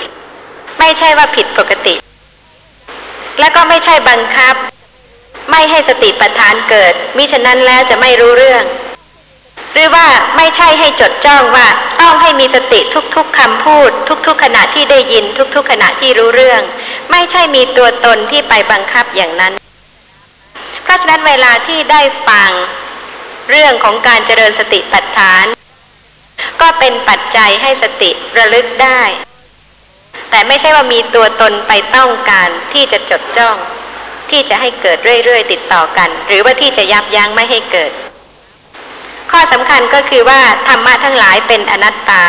[0.78, 1.94] ไม่ใช่ว่าผิดปกติ
[3.40, 4.54] และก็ไม่ใช่บังคับ
[5.50, 8.64] ไม่ให้สติปัฏฐานเกิด มิฉะนั้นแล้วจะไม่รู้เรื่อง
[9.72, 11.66] หรือว่าไม่ใช่ให้จดจ้องว่า
[12.00, 12.80] ต้องให้มีสติ
[13.16, 13.90] ทุกๆคำพูด
[14.26, 16.62] ทุกๆขณะที่ได้ยิน ทุกๆขณะที่รู้เรื่อง
[17.10, 19.52] ไม่ใช่มีตัวตนที่ไปบังคับอย่างนั้น
[20.82, 22.50] เพราะฉะนั้นเวลาที่ได้ฟัง
[23.50, 25.44] เรื่องของการเจริญสติปัฏฐาน
[26.60, 29.00] ก็เป็นปัจจัยให้สติระลึกได้
[30.30, 33.56] แต่ไม่ใช่ว่ามีตัวตนไปต้องการที่จะจดจ้อง
[34.30, 37.92] ที่จะให้เกิดเรื่อยๆติดต่อกัน หรือว่าที่จะยับยั้งไม่ให้เกิด
[39.30, 42.24] ข้อสำคัญก็คือว่าธรรมะทั้งหลายเป็นอนัตตา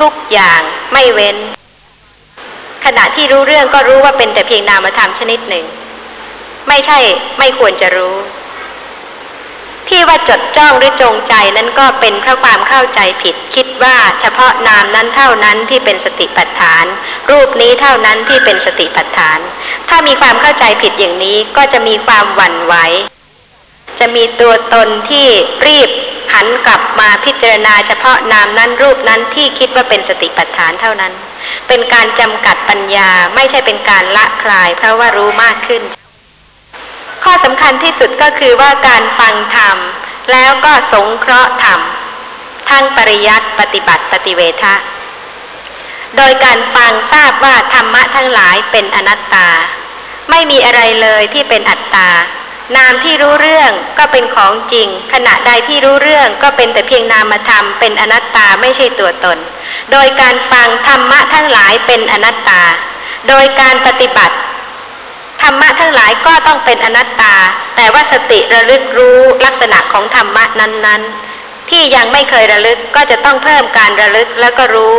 [0.00, 0.60] ทุกอย่าง
[0.92, 1.36] ไม่เว้น
[2.84, 5.64] ขณะที่รู้เรื่องก็รู้ว่าเป็นแต่เพียงนามธรรมชนิดหนึ่ง
[6.68, 6.98] ไม่ใช่
[7.38, 8.14] ไม่ควรจะรู้
[9.88, 16.84] ที่ว่าจดจ้องหรือจงใจนั้นก็เป็นเพราะความเข้าใจผิด คิดว่าเฉพาะนามนั้นเท่านั้นที่เป็นสติปัฏฐาน
[17.30, 19.38] รูปนี้เท่านั้นที่เป็นสติปัฏฐาน
[19.88, 22.74] ถ้ามีความเข้าใจผิดอย่างนี้ก็จะมีความหวั่นไหว
[24.00, 25.28] จะมีตัวตนที่
[25.66, 25.90] รีบ
[26.34, 31.12] หันกลับมาพิจารณาเฉพาะนามนั้นรูปนั้นที่คิดว่าเป็นสติปัฏฐานเท่านั้น
[31.68, 35.82] เป็นการจำกัดปัญญาไม่ใช่เป็นการละคลายเพราะว่ารู้มากขึ้น
[37.24, 39.76] ข้อสำคัญที่สุดก็คือว่าการฟังธรรม
[40.32, 41.80] แล้วก็สงเคราะห์ธรรม
[42.70, 44.74] ทั้งปริยัติปฏิบัติปฏิเวทะ
[46.16, 49.48] โดยการฟังทราบว่าธรรมะทั้งหลายเป็นอนัตตา
[50.30, 52.08] ไม่มีอะไรเลยที่เป็นอัตตา
[52.76, 59.38] นามที่รู้เรื่องก็เป็นของจริง ขณะใดที่รู้เรื่องก็เป็นแต่เพียงนามธรรมเป็นอนัตตาไม่ใช่ตัวตน
[59.92, 62.62] โดยการฟังธรรมะทั้งหลายเป็นอนัตตา
[63.28, 64.36] โดยการปฏิบัติ
[65.48, 67.34] รรมะทั้งหลายก็ต้องเป็นอนัตตา
[67.76, 74.94] แต่ว่าสติระลึกรู้ลักษณะของธรรมะนั้นๆ ที่ยังไม่เคยระลึกก็จะต้องเพิ่มการระลึกแล้วก็รู้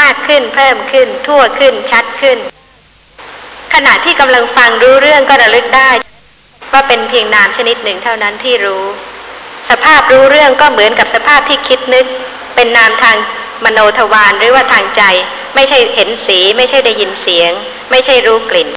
[0.00, 2.38] มากขึ้นเพิ่มขึ้น ทั่วขึ้นชัดขึ้น
[3.74, 5.90] ขณะที่กำลังฟังรู้เรื่องก็ระลึกได้
[6.72, 8.84] ว่าเป็นเพียงนามชนิดหนึ่งเท่านั้นที่รู้
[9.70, 12.06] สภาพรู้เรื่องก็เหมือนกับสภาพที่คิดนึก
[12.54, 13.16] เป็นนามทาง
[13.64, 15.02] มโนทวารหรือว่าทางใจ
[15.54, 17.50] ไม่ใช่เห็นสี ไม่ใช่ได้ยินเสียง
[17.90, 18.68] ไม่ใช่รู้กลิ่น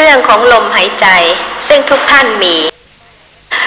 [0.00, 1.06] เรื่องของลมหายใจ
[1.68, 2.56] ซึ่งทุกท่านมี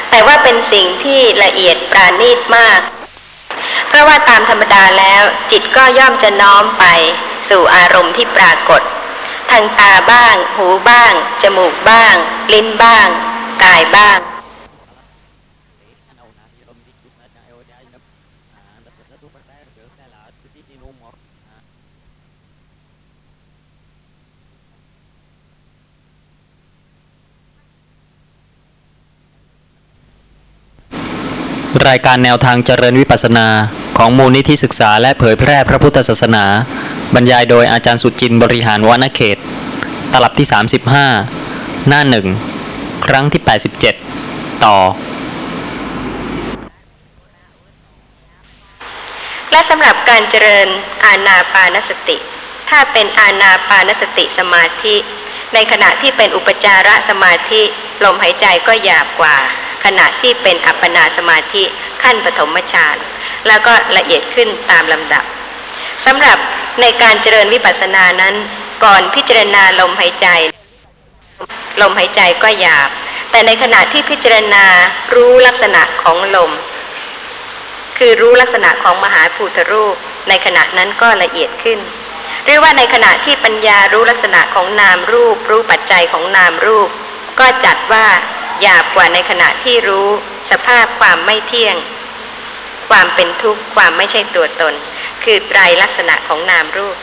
[0.09, 2.79] แต่ว่าเป็นสิ่งที่ละเอียดปราณีตมาก
[3.87, 6.85] เพราะว่าตามธรรมดาแล้วจิตก็ย่อมจะน้อมไป
[7.49, 8.81] สู่อารมณ์ที่ปรากฏ
[9.51, 12.15] ทางตาบ้าง หูบ้าง จมูกบ้าง
[12.53, 13.07] ลิ้นบ้าง
[13.63, 14.17] กายบ้าง
[31.87, 33.47] รายการแนวทางเจริญวิปัสสนา
[33.97, 36.45] ของมูลนิธิศึกษาและเผยแพร่พระพุทธศาสนา
[37.15, 39.37] บรรยายโดยอาจารย์สุจินต์บริหารวณเขต
[40.11, 40.47] ตลับที่
[41.17, 42.27] 35 หน้าหนึ่ง
[43.05, 43.41] ครั้งที่
[44.01, 44.77] 87 ต่อ
[49.51, 50.67] และสำหรับการเจริญ
[51.05, 52.17] อาณาปานสติ
[52.69, 54.95] ถ้าเป็นอาณาปานสติสมาธิ
[55.53, 57.61] ในขณะที่เป็นอุปจารสมาธิ
[58.03, 59.37] ลมหายใจก็หยาบกว่า
[59.85, 61.63] ขณะที่เป็นอัปปนาสมาธิ
[62.03, 62.97] ขั้นปฐมฌาน
[63.47, 65.23] แล้วก็ละเอียดขึ้นตามลำดับ
[66.05, 66.37] สำหรับ
[66.81, 68.35] ในการเจริญวิปัสสนานั้น
[68.83, 70.27] ก่อนพิจารณาลมหายใจ
[71.81, 72.89] ลมหายใจก็หยาบ
[73.31, 74.65] แต่ในขณะที่พิจารณา
[75.15, 76.51] รู้ลักษณะของลม
[77.97, 79.95] คือรู้ลักษณะของมหาภูตรูป
[80.29, 81.79] ในขณะนั้นก็ละเอียดขึ้น
[82.45, 86.89] หรือว่าในขณะที่ปัญญารู้ลักษณะของนามรูป รู้ปัจจัยของนามรูป
[87.41, 88.07] ก็จัดว่า
[88.61, 90.07] หยาบกว่าในขณะที่รู้
[90.51, 91.75] สภาพความไม่เที่ยง
[92.89, 94.73] ความเป็นทุกข์ความไม่ใช่ตัวตน
[95.23, 96.97] คือไตรลักษณะของนามรูป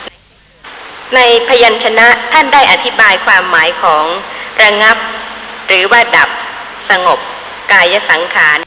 [1.15, 4.05] ในพยัญชนะท่านได้อธิบายความหมายของ
[4.61, 4.97] ระงับ
[5.67, 6.29] หรือว่าดับ
[6.89, 7.19] สงบ
[7.71, 8.57] กายสังขาร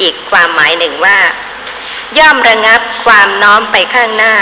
[0.00, 1.18] อีกความหมายหนึ่งว่า
[2.18, 4.34] ย่อมระงับความน้อมไปข้างหน้า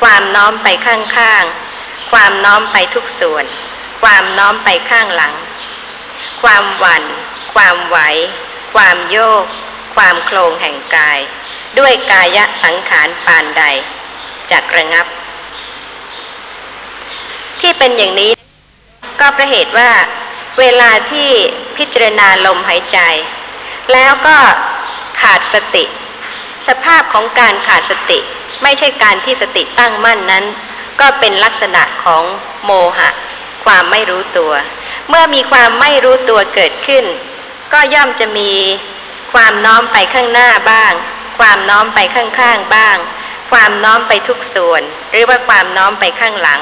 [0.00, 1.44] ความน้อมไปข้างข้าง
[2.10, 3.44] ความน้อมไปทุกส่วน
[4.02, 5.34] ความน้อมไปข้างหลัง
[6.42, 7.04] ความหวัน่น
[7.54, 7.98] ความไหว
[8.74, 9.44] ความโยก
[9.94, 11.18] ความโครงแห่งกาย
[11.78, 13.64] ด้วยกายะสังขารปานใด
[14.50, 15.06] จากระงับ
[17.60, 18.32] ที่เป็นอย่างนี้
[19.20, 19.90] ก็เพราะเหตุว่า
[20.58, 21.30] เวลาที่
[21.76, 22.98] พิจารณาลมหายใจ
[23.92, 24.36] แล้วก็
[25.20, 25.84] ขาดสติ
[26.68, 28.18] สภาพของการขาดสติ
[28.62, 30.44] ไม่ใช่การที่สติตั้งมั่นนั้น
[31.00, 32.22] ก็เป็นลักษณะของ
[32.64, 33.10] โมหะ
[33.64, 34.52] ความไม่รู้ตัว
[35.12, 37.04] เมื่อมีความไม่รู้ตัวเกิดขึ้น
[37.72, 38.52] ก็ย่อมจะมี
[39.32, 40.92] ความน้อมไปข้างหน้าบ้าง
[41.38, 42.96] ความน้อมไปข้างๆบ้าง
[43.50, 46.60] ความน้อมไปทุกส่วน หรือว่าความน้อมไปข้างหลัง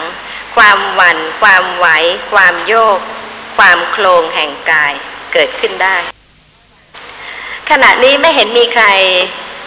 [0.56, 1.86] ความหวัน่น ความไหว
[2.32, 2.98] ความโยก
[3.58, 4.92] ความโครงแห่งกาย
[5.32, 5.96] เกิดขึ้นได้
[7.70, 8.86] ขณะนี้ไม่เห็นมีใคร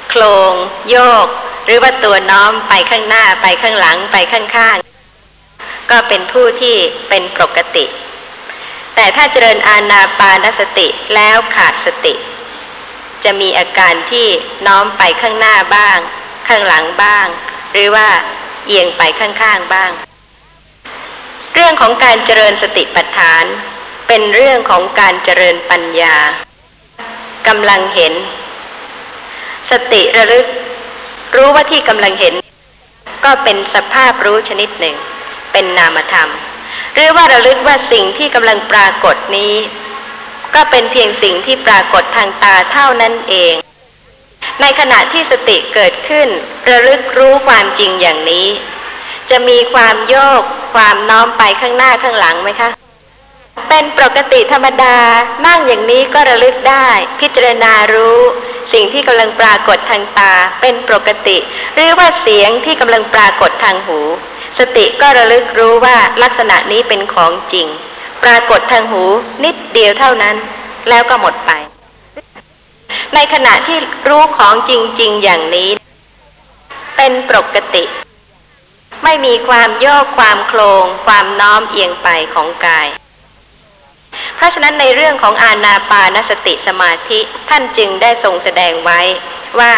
[0.10, 0.54] โครง
[0.89, 1.28] โยก
[1.65, 6.76] หรือว่าตัวน้อมไปข้างหน้าไปข้างหลังไปข้างๆก็เป็นผู้ที่
[7.10, 7.86] เป็นปกติ
[8.95, 12.13] แต่ถ้าเจริญอาณาปานสติแล้วขาดสติ
[13.23, 14.27] จะมีอาการที่
[14.67, 15.97] น้อมไปข้างหน้าบ้าง
[16.47, 17.25] ข้างหลังบ้าง
[17.71, 18.08] หรือว่า
[18.67, 19.91] เอียงไปข้างๆบ้าง
[21.54, 23.45] เรื่องของการเจริญสติปัฏฐาน
[24.08, 26.15] เป็นเรื่องของการเจริญปัญญา
[27.47, 28.13] กำลังเห็น
[29.71, 30.45] สติระลึก
[31.36, 32.34] รู้ว่าที่กำลังเห็น
[33.25, 34.95] ก็เป็นสภาพรู้ชนิดหนึ่ง
[35.51, 36.30] เป็นนามธรรม
[36.93, 39.56] หรือว่าระลึกว่าสิ่งที่กำลังปรากฏนี้
[40.56, 43.54] ก็เป็นเพียงสิ่งที่ปรากฏทางตาเท่านั้นเอง
[44.62, 46.27] ในขณะที่สติเกิดขึ้น
[46.69, 48.47] ระลึกรู้ความจริงอย่างนี้
[49.30, 50.41] จะมีความโยก
[50.75, 52.69] ความน้อมไปข้างหน้าข้างหลังไหมคะ
[53.69, 54.97] เป็นปกติธรรมดา
[55.45, 56.88] นั่งอย่างนี้ก็ระลึกได้
[57.19, 58.19] พิจารณารู้
[58.73, 61.38] สิ่งที่กำลังปรากฏทางตา เป็นปกติ
[61.75, 63.99] หรือว่าเสียงที่กำลังปรากฏทางหู
[64.60, 67.68] สติก็ระลึกรู้ว่าลักษณะนี้เป็นของจริง
[68.24, 69.04] ปรากฏทางหู
[69.44, 70.36] นิดเดียวเท่านั้น
[70.90, 71.52] แล้วก็หมดไป
[73.16, 73.78] ในขณะที่
[74.10, 75.70] รู้ของจริง ๆ อย่างนี้
[76.98, 77.84] เป็นปกติ
[79.04, 82.88] ไม่มีความโยกความโครงความน้อมเอียงไปของกาย
[84.36, 88.99] เพราะฉะนั้นในเรื่องของอาณาปานสติสมาธิท่านจึงได้ทรงแสดงไว้
[89.60, 89.74] ว่า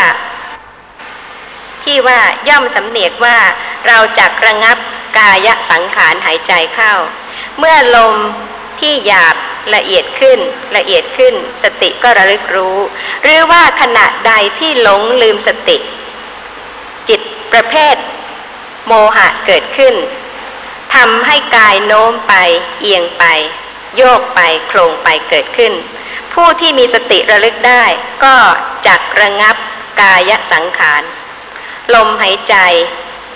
[1.83, 2.19] ที่ว่า
[2.49, 3.37] ย่อมสำเนียกว่า
[3.87, 4.77] เราจักระงับ
[5.17, 6.93] กายสังขารหายใจเข้า
[7.59, 8.15] เมื่อลม
[8.79, 9.35] ที่หยาบ
[9.75, 10.39] ละเอียดขึ้น
[10.77, 12.77] ละเอียดขึ้น สติก็ระลึกรู้
[13.23, 15.77] หรือว่าขณะใดที่หลงลืมสติ
[17.09, 17.21] จิต
[17.51, 17.95] ประเภท
[18.87, 19.95] โมหะเกิดขึ้น
[20.95, 22.33] ทำให้กายโน้มไป
[22.81, 23.23] เอียงไป
[23.97, 25.73] โยกไปโครงไปเกิดขึ้น
[26.33, 27.83] ผู้ที่มีสติระลึกได้
[28.23, 28.35] ก็
[28.87, 29.55] จักระงับ
[30.01, 31.03] กายสังขาร
[31.95, 32.55] ลมหายใจ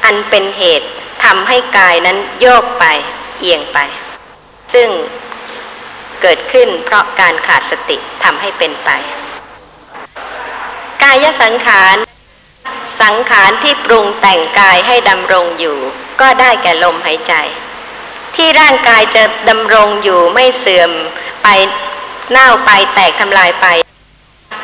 [0.05, 0.87] อันเป็นเหตุ
[1.23, 2.85] ทำให้กายนั้นโยกไป
[3.39, 3.77] เอียงไป
[4.73, 4.89] ซึ่ง
[6.21, 8.89] เกิดขึ้นเพราะการขาดสติทำให้เป็นไป
[11.03, 11.95] กายสังขาร
[13.01, 15.77] สังขารที่ปรุงแต่งกายให้ดำรงอยู่
[16.21, 17.33] ก็ได้แก่ลมหายใจ
[18.35, 20.91] ที่ร่างกายจะดำรงอยู่ไม่เสื่อม
[21.43, 21.47] ไป
[22.31, 23.67] เน่าไปแตกทำลายไป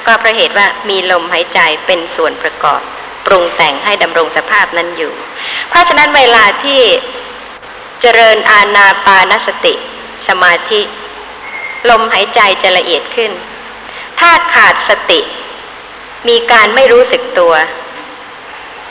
[0.06, 2.82] ก็เพราะเหตุว่ามีลมหายใจเป็นส่วนประกอบ
[3.26, 5.14] ปรุงแต่งให้ดำรงสภาพนั้นอยู่
[5.70, 6.82] เพราะฉะนั้นเวลาที่
[8.02, 9.74] เจริญอาณาปานสติ
[10.28, 10.82] สมาธิ
[11.90, 13.32] ลมหายใจจะละเอียดขึ้น
[14.20, 15.22] ถ้าขาดสติ
[16.28, 17.54] มีการไม่รู้สึกตัว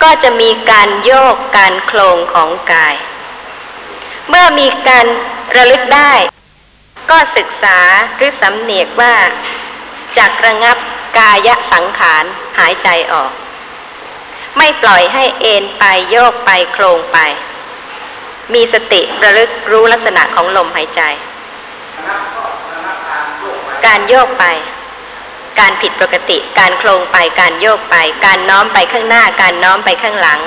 [0.02, 2.94] ก็จะมีการโยกการโครงของกาย
[4.28, 5.06] เมื่อมีการ
[5.56, 6.12] ระลึกได้
[7.10, 7.78] ก็ศึกษา
[8.16, 9.14] หรือสำเนียกว่า
[10.18, 10.76] จากระงับ
[11.18, 12.24] กายสังขาร
[12.58, 13.32] หายใจออก
[14.58, 17.18] ไม่ปล่อยให้เอ็นไปโยกไปโครงไป
[18.54, 21.02] มีสติระลึกรู้ลักษณะของลมหายใจ
[23.86, 24.44] การโยกไป
[25.60, 27.96] การผิดปกติ การโครงไป การโยกไป
[28.26, 30.40] การน้อมไปข้างหน้า การน้อมไปข้างหลัง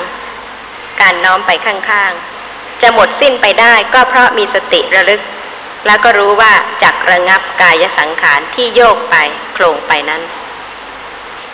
[1.02, 5.20] การน้อมไปข้างๆ จะหมดสิ้นไปได้ก็เพราะมีสติระลึก
[5.86, 6.52] แล้วก็รู้ว่า
[6.82, 9.16] จักระงับกายสังขารที่โยกไป
[9.54, 10.22] โครงไปนั้น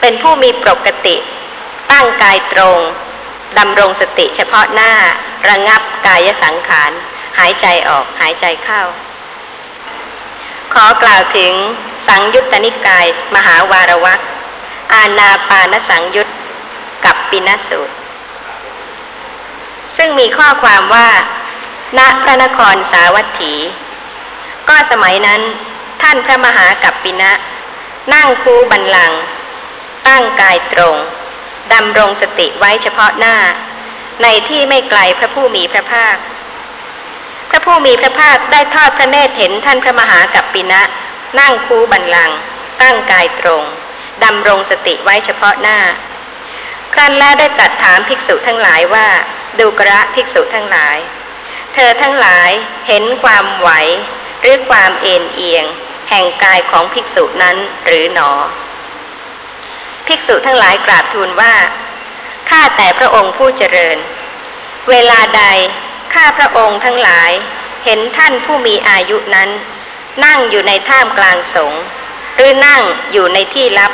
[0.01, 1.17] เป็นผู้มีปกติ
[1.93, 2.79] ตั้งกายตรง
[3.59, 4.93] ดำรงสติเฉพาะหน้า
[5.51, 6.91] ระงับกายสังขาร
[7.39, 8.83] หายใจออกหายใจเข้า
[10.73, 11.53] ขอกล่าวถึง
[12.09, 14.21] สังยุตตนิกาย มหาวารวัก
[14.95, 16.29] อาณาปานสังยุต
[17.05, 17.95] กับปินสูตร
[19.97, 21.09] ซึ่งมีข้อความว่า
[21.99, 23.55] ณพระนครสาวัตถี
[24.69, 25.41] ก็สมัยนั้น
[26.03, 27.33] ท่านพระมหากัปปินะ
[28.15, 29.13] นั่งคูบันลัง
[30.09, 30.97] ตั้งกายตรง
[31.75, 33.37] ดำรงสติไว้เฉพาะหน้า
[34.23, 36.17] ในที่ไม่ไกลพระผู้มีพระภาค
[37.51, 40.83] พระผู้มีพระภาคได้ทอดพระเนตรเห็นท่านพระมหากัปปินะ
[41.39, 42.31] นั่งคูบันลัง
[42.83, 43.65] ตั้งกายตรง
[44.25, 45.79] ดำรงสติไว้เฉพาะหน้า
[46.95, 49.09] ครั้นแล้วได้ตรัสถามภิกษุทั้งหลายว่า
[49.59, 50.97] ดูกระภิกษุทั้งหลาย
[51.75, 52.51] เธอทั้งหลาย
[52.89, 53.71] เห็นความไหว
[54.41, 55.65] หรือความเอ็นเอียง
[56.11, 57.57] แห่งกายของภิกษุนั้น
[57.87, 58.33] หรือหนอ
[60.07, 61.55] ภิกษุทั้งหลายกราบทูลว่า
[62.51, 63.99] ข้าแต่พระองค์ผู้เจริญ
[64.91, 65.43] เวลาใด
[66.15, 67.31] ข้าพระองค์ทั้งหลาย
[67.85, 69.51] เห็นท่านผู้มีอายุนั้น
[70.25, 71.73] นั่งอยู่ในท่ามกลางสง
[72.37, 72.81] หรือนั่ง
[73.13, 73.93] อยู่ในที่ลับ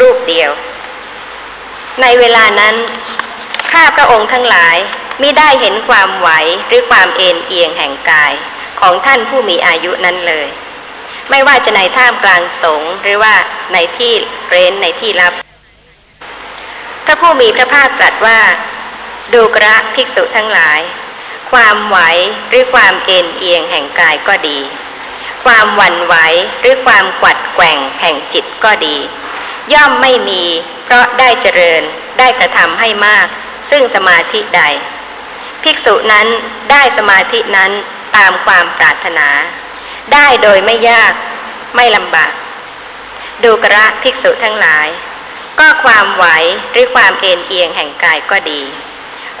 [0.00, 0.50] รูปเดียว
[2.02, 2.76] ในเวลานั้น
[3.72, 4.76] ข้าพระองค์ทั้งหลาย
[5.22, 6.28] มิได้เห็นความไหว
[6.66, 8.32] หรือความเอ็นเอียงแห่งกาย
[8.80, 10.48] ของท่านผู้มีอายุนั้นเลย
[11.30, 13.34] ไม่ว่าจะในท่ามกลางสงหรือว่า
[13.72, 14.12] ในที่
[14.48, 15.32] เร้นในที่ลับ
[17.08, 18.40] ระผู้มีพระภาคตรัสว่า
[19.34, 20.80] ดูกระภิกษุทั้งหลาย
[21.50, 21.98] ความไหว
[22.48, 24.58] หรือความเอ็นเอียงแห่งกายก็ดี
[25.44, 26.14] ความหวั่นไหว
[26.60, 28.96] หรือความกวัดแกว่งแห่งจิตก็ดี
[29.72, 30.44] ย่อมไม่มี
[30.84, 31.82] เพราะได้เจริญ
[32.18, 33.26] ได้กระทำให้มาก
[33.70, 34.62] ซึ่งสมาธิใด
[35.62, 36.26] ภิกษุนั้น
[36.70, 37.70] ได้สมาธินั้น
[38.16, 39.28] ตามความปรารถนา
[40.12, 41.12] ได้โดยไม่ยาก
[41.76, 42.32] ไม่ลำบาก
[43.44, 44.86] ดูกระภิกษุทั้งหลาย
[45.58, 46.26] ก็ความไหว
[46.70, 48.62] หรือความเอ็นเอียงแห่งกายก็ดี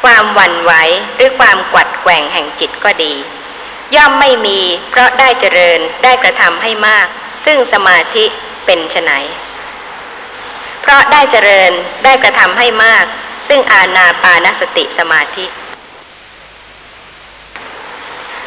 [0.02, 0.72] ความหวั่นไหว
[1.14, 3.14] หรือความกวัดแกว่งแห่งจิตก็ดี
[3.94, 4.60] ย่อมไม่มี
[4.90, 7.06] เพราะได้เจริญได้กระทำให้มาก
[7.44, 8.24] ซึ่งสมาธิ
[8.66, 9.12] เป็นไฉน
[10.82, 11.72] เพราะได้เจริญ
[12.04, 13.04] ได้กระทำให้มาก
[13.48, 15.46] ซึ่งอาณาปานสติสมาธิ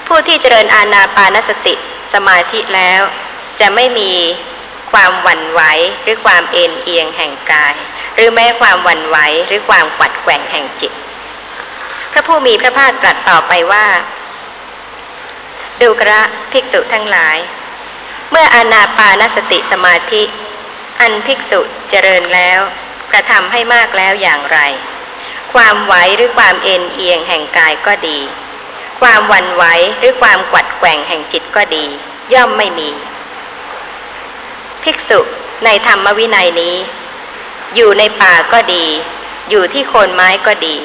[0.08, 1.76] ผู้ที่เจริญอาณาปานสติ
[2.14, 3.02] สมาธิแล้ว
[3.60, 4.12] จะไม่มี
[4.92, 5.62] ความหวั่นไหว
[6.04, 7.76] หรือความเอ็นเอียงแห่งกาย
[8.16, 9.18] หรือแม้ความหวั่นไหว
[9.48, 10.94] หรือความกวัดแกว่งแห่งจิต
[12.12, 13.86] พระผู้มีพระภาคตรัสต่อไปว่า
[15.82, 16.22] ดูกระ
[16.52, 17.38] ภิกษุทั้งหลาย
[18.32, 20.24] เมื่ออานาปานสติสมาธิ
[21.02, 22.60] อันภิกษุเจริญแล้ว
[23.12, 24.60] กระทำให้มากแล้วอย่างไร
[25.54, 28.20] ความไหวหรือความเอ็นเอียงแห่งกายก็ดี
[29.02, 29.64] ความหวั่นไหว
[30.00, 31.86] หรือความกวัดแกว่งแห่งจิตก็ดี
[32.34, 32.90] ย่อมไม่มี
[34.84, 35.20] ภิกษุ
[35.66, 36.76] ในธรรมวินัยนี้
[37.76, 38.86] อยู่ในป่าก็ดี
[39.50, 40.78] อยู่ที่โคนไม้ก็ดี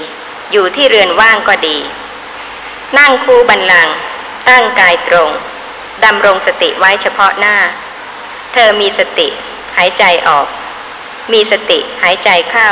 [0.53, 1.76] อยู่ที่เรือนว่างก็ดี
[2.99, 3.88] นั่งคูบันลัง
[4.49, 5.30] ตั้งกายตรง
[6.05, 7.57] ดำรงสติไว้เฉพาะหน้า
[8.53, 9.28] เธอมีสติ
[9.76, 10.47] หายใจออก
[11.32, 12.70] มีสติหายใจเข้า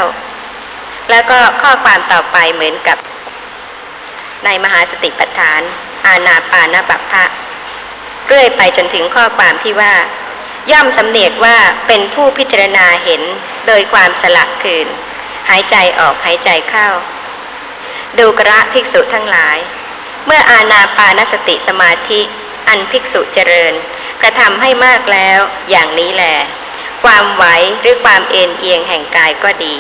[1.11, 2.99] แล้วก็ข้อความต่อไปเหมือนกับ
[4.45, 5.61] ในมหาสติปัฏฐาน
[6.07, 7.25] อาณาปานบัพพะ
[8.27, 9.95] เรื่อยไปจนถึงข้อความที่ว่า
[10.73, 11.57] ย่อมสำเนียกว่า
[11.87, 13.23] เป็นผู้พิจารณาเห็น
[13.67, 14.89] โดยความสละคืน
[15.49, 16.89] หายใจออกหายใจเข้า
[18.19, 19.59] ดูกระภิกษุทั้งหลาย
[20.27, 22.21] เมื่ออาณาปานสติสมาธิ
[22.69, 23.73] อันภิกษุเจริญ
[24.23, 25.41] กระทำให้มากแล้ว
[25.71, 26.25] อย่างนี้แหล
[27.05, 27.45] ความไหว
[27.81, 29.77] หรือความเอ็นเอียงแห่งกายก็ดี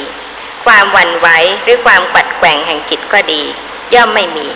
[0.66, 1.28] ความหวั่นไหว
[1.62, 3.42] หรือความปัดแกว่งแห่งจิตก็ดี
[3.94, 4.46] ย่อมไม่มี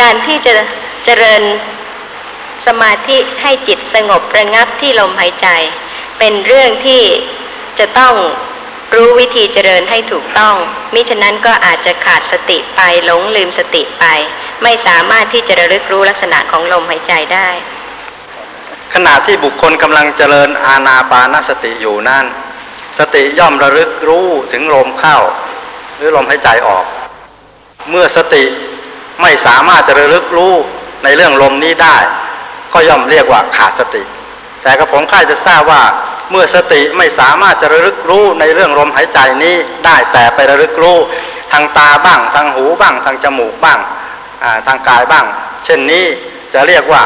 [0.00, 0.52] การที่จะ
[1.04, 1.42] เจริญ
[2.66, 5.48] สมาธิให้จิตสงบระงับที่ลมหายใจ
[6.18, 7.02] เป็นเรื่องที่
[7.78, 8.14] จะต้อง
[8.94, 10.54] รู้วิธีเจริญให้ถูกต้อง
[10.94, 14.04] มิฉะนั้นก็อาจจะขาดสติไปหลงลืมสติไป
[14.62, 17.48] ไม่สามารถที่จะระลึกรู้ลักษณะของลมหายใจได้
[18.94, 22.26] ขณะที่บุคคลกำลังเจริญอาณาปานสติอยู่นั่น
[22.98, 25.18] สติย่อมระลึกรู้ถึงลมเข้า
[25.96, 26.84] หรือลมหายใจออก
[27.90, 28.44] เมื่อสติ
[29.22, 30.54] ไม่สามารถจะระลึกรู้
[31.04, 31.96] ในเรื่องลมนี้ได้
[32.74, 34.02] ก็ย่อมเรียกว่าขาดสติ
[34.62, 35.82] แต่กระผมค่ายจะทราบว่า
[36.30, 39.54] เมื่อสติไม่สามารถจะระลึกรู้ในเรื่องลมหายใจนี้
[39.84, 40.98] ได้แต่ไประลึกรู้
[41.52, 45.24] ทางตาบ้าง ทางหูบ้าง ทางจมูกบ้างาทางกายบ้าง
[45.64, 46.04] เช่นนี้
[46.52, 47.02] จะเรียกว่า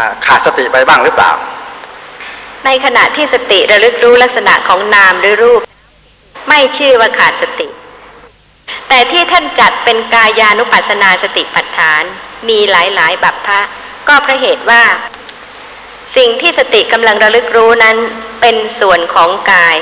[0.00, 1.32] าขาดสติไปบ้างหรือเปล่า
[2.64, 5.60] ในขณะที่สติระลึกรู้ลักษณะของนามหรือรูป
[6.48, 7.68] ไม่ชื่อว่าขาดสติ
[8.88, 12.02] แต่ที่ท่านจัดเป็นกายานุปัสสนาสติปัฏฐาน
[12.48, 13.60] มีหลายๆบัพพะ
[14.08, 14.84] ก็เพราะเหตุว่า
[16.16, 17.96] สิ่งที่สติกำลังระลึกรู้นั้น
[18.40, 19.76] เป็นส่วนของกาย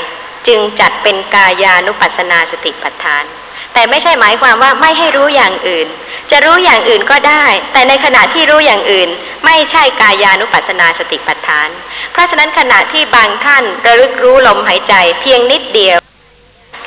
[0.47, 3.25] จึงจัดเป็นกายานุปัสสนาสติปัฏฐาน
[3.73, 5.89] แต่ไม่ใช่หมายความว่าไม่ให้รู้อย่างอื่น
[6.31, 9.09] จะรู้อย่างอื่นก็ได้ แต่ในขณะที่รู้อย่างอื่น
[9.47, 11.69] ไม่ใช่กายานุปัสสนาสติปัฏฐาน
[12.13, 15.99] เพราะฉะนั้นขณะที่บางท่านระลึกรู้ลมหายใจเพียงนิดเดียว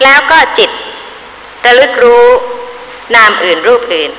[0.04, 0.70] แล้วก็จิต
[1.66, 2.26] ระลึกรู้
[3.16, 4.12] นามอื่นรูปอื่น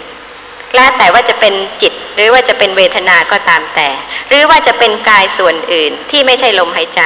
[0.75, 3.89] แล้วแต่ว่าจะเป็นจิตหรือว่าจะเป็นเวทนาก็ตามแต่
[4.29, 7.01] หรือว่าจะเป็นกายส่วนอื่นที่ไม่ใช่ลมหายใจ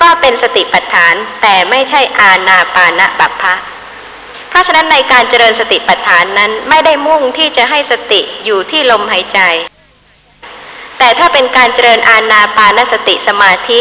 [0.00, 3.54] ก็เป็นสติปัฏฐานแต่ไม่ใช่อาณาปานะบัพพะ
[4.48, 9.40] เพราะฉะนั้นในการเจริญสติปัฏฐานนั้นไม่ได้มุ่งที่จะให้สติอยู่ที่ลมหายใจ
[10.98, 13.80] แต่ถ้าเป็นการเจริญอาณาปานสติสมาธิ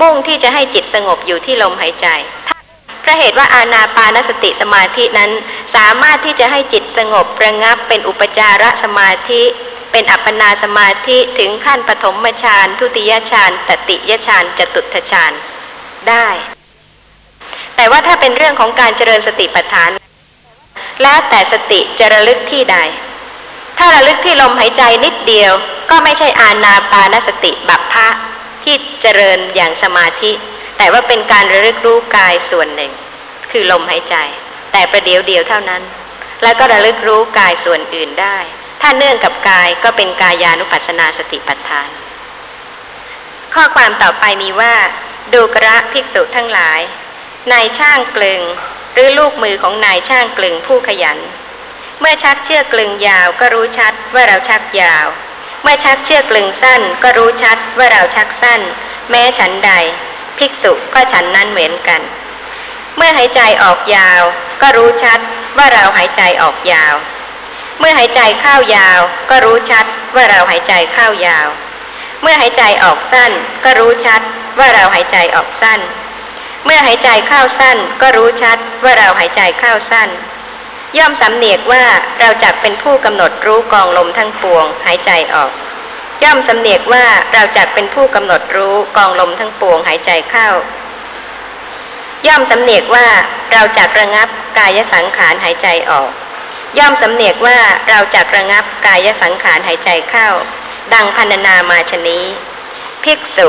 [0.00, 2.08] มุ่งที่จะให้จิตสงบอยู่ที่ลมหายใจ
[3.00, 5.30] เพราะเหตุว่าอาณาปานสติสมาธินั้น
[5.74, 9.42] สามารถที่จะให้จิตสงบระงับเป็นอุปจารสมาธิ
[9.92, 15.32] เป็นอัปปนาสมาธิถึงขั้นปฐมฌานทุติยฌานตติยฌานจตุตฌาน
[16.08, 16.26] ได้
[17.76, 19.90] แต่ว่าถ้าเป็นเรื่องของการเจริญสติปัฏฐาน
[21.02, 22.78] แล้วแต่สติจะระลึกที่ใด
[23.78, 25.52] ถ้าระลึกที่ลมหายใจนิดเดียว
[25.90, 28.08] ก็ไม่ใช่อาณาปานสติบัพพะ
[28.64, 30.32] ที่เจริญอย่างสมาธิ
[30.78, 32.92] แต่ว่าเป็นการระลึกรู้กายส่วนหนึ่ง
[33.50, 34.16] คือลมหายใจ
[34.72, 35.82] แต่ประเดี๋ยวเดียวเท่านั้น
[36.42, 38.38] แล้วก็ระลึกรู้กายส่วนอื่นได้
[38.82, 41.90] ถ้าเนื่องกับกายก็เป็นกายานุปัสสนาสติปัฏฐาน
[43.54, 44.74] ข้อความต่อไปมีว่า
[45.34, 46.80] ดูกระภิกษุทั้งหลาย
[47.52, 48.40] นายช่างกลึง
[48.94, 51.18] หรือลูกมือของนายช่างกลึงผู้ขยัน
[52.00, 55.06] เมื่อชักเชือกกลึงยาวก็รู้ชัดว่าเราชักยาว
[55.62, 58.60] เมื่อชักเชือกกลึงสั้น ก็รู้ชัดว่าเราชักสั้น
[59.10, 59.72] แม้ฉันใด
[60.38, 62.00] ภิกษุก็ฉันนั้นเหมือนกัน
[62.98, 64.22] เมื่อหายใจออกยาว
[64.62, 65.18] ก็รู้ชัด
[65.56, 66.94] ว่าเราหายใจออกยาว
[67.78, 69.84] เมื่อหายใจเข้ายาว ก็รู้ชัด
[70.14, 71.48] ว่าเราหายใจเข้ายาว
[72.22, 73.32] เมื่อหายใจออกสั้น
[73.64, 74.20] ก็รู้ชัด
[74.58, 75.80] ว่าเราหายใจออกสั้น
[76.64, 80.08] เมื่อหายใจเข้าสั้น ก็รู้ชัดว่าเราหายใจเข้าสั้น
[80.98, 81.84] ย่อมสำเนียกว่า
[82.20, 85.50] เราจักเป็นผู้กำหนดรู้กองลมทั้งปวง หายใจออก
[86.24, 90.48] ย่อมสำเนียกว่าเราจักเป็นผู้กำหนดรู้กองลมทั้งปวงหายใจเข้า
[92.26, 93.06] ย่อมสำเนียกว่า
[93.52, 96.10] เราจักระงับกายสังขารหายใจออก
[96.78, 97.58] ย่อมสำเนียกว่า
[97.88, 100.28] เราจักระงับกายสังขารหายใจเข้า
[100.94, 102.24] ดังพันนามาชนี้
[103.04, 103.48] ภิกษุ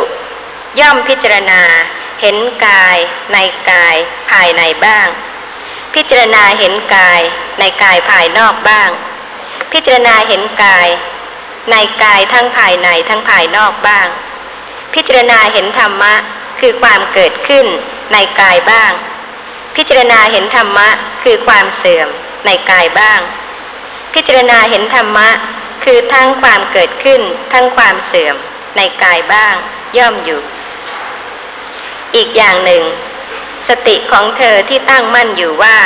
[0.79, 1.61] ย่อมพิจารณา
[2.21, 2.97] เห็นกาย
[3.33, 3.37] ใน
[3.69, 3.95] กาย
[4.31, 5.07] ภายในบ้าง
[5.93, 7.21] พิจารณาเห็นกาย
[7.59, 8.89] ในกายภายนอกบ้าง
[9.71, 10.87] พิจารณาเห็นกาย
[11.71, 14.07] ในกายทั้งภายในทั้งภายนอกบ้าง
[14.93, 16.15] พิจารณาเห็นธรรมะ
[16.59, 17.65] คือความเกิดขึ้น
[18.13, 18.91] ในกายบ้าง
[19.75, 20.89] พิจารณาเห็นธรรมะ
[21.23, 22.07] คือความเสื่อม
[22.45, 23.19] ในกายบ้าง
[24.13, 25.29] พิจารณาเห็นธรรมะ
[25.83, 27.21] คือทั้งความเกิดขึ้น
[27.53, 28.35] ทั้งความเสื่อม
[28.77, 29.53] ในกายบ้าง
[29.97, 30.41] ย่อมอยู่
[32.15, 32.83] อีกอย่างหนึ่ง
[33.67, 35.77] สติของเธอที่ตั้งมั่นอยู่ว่า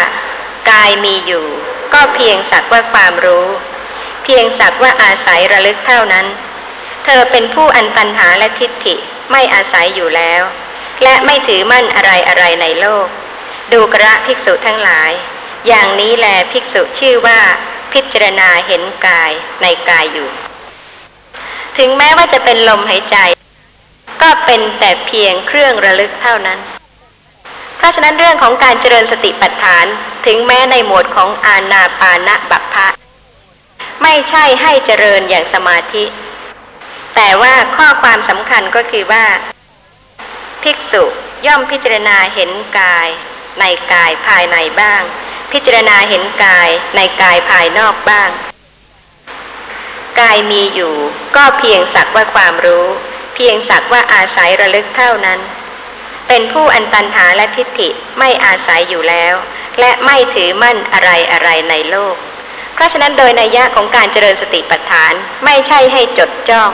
[0.71, 1.45] กายมีอยู่
[1.93, 3.47] ก็เพียงสักว่าความรู้
[4.23, 6.25] เพียงสักว่าอาศัยระลึกเท่านั้น
[7.05, 8.95] เธอเป็นผู้อันตันหาและทิฏฐิ
[9.31, 10.43] ไม่อาศัยอยู่แล้ว
[11.03, 13.07] และไม่ถือมั่นอะไรอะไรในโลก
[13.71, 15.11] ดูกระภิกษุทั้งหลาย
[15.67, 17.39] อย่างนี้แลภิกษุชื่อว่า
[17.93, 19.31] พิจารณาเห็นกาย
[19.61, 20.29] ในกายอยู่
[21.77, 23.17] ถึงแม้ว่าจะเป็นลมหายใจ
[24.21, 26.59] ก็เป็นแต่เพียงเครื่องระลึกเท่านั้น
[27.77, 29.85] เพราะฉะนั้นเรื่องของการเจริญสติปัฏฐาน
[30.25, 32.87] ถึงแม้ในหมวดของอาณาปานะบัพพะ
[34.03, 36.05] ไม่ใช่ให้เจริญอย่างสมาธิ
[37.15, 39.25] แต่ว่าข้อความสำคัญก็คือว่า
[40.63, 41.03] ภิกษุ
[41.45, 43.07] ย่อมพิจารณาเห็นกาย
[43.59, 45.01] ในกายภายในบ้าง
[45.51, 48.29] พิจารณาเห็นกายในกายภายนอกบ้าง
[50.19, 50.95] กายมีอยู่
[51.35, 52.87] ก็เพียงสักว่าความรู้
[53.35, 55.39] เพียงสักว่าอาศัยระลึกเท่านั้น
[56.27, 57.89] เป็นผู้อันตันหาและทิฏฐิ
[58.19, 59.35] ไม่อาศัยอยู่แล้ว
[59.79, 62.15] และไม่ถือมั่นอะไรอะไรในโลก
[62.73, 65.13] เพราะฉะนั้นโดยนัยยะของการเจริญสติปัฏฐาน
[65.45, 66.71] ไม่ใช่ให้จดจ้อง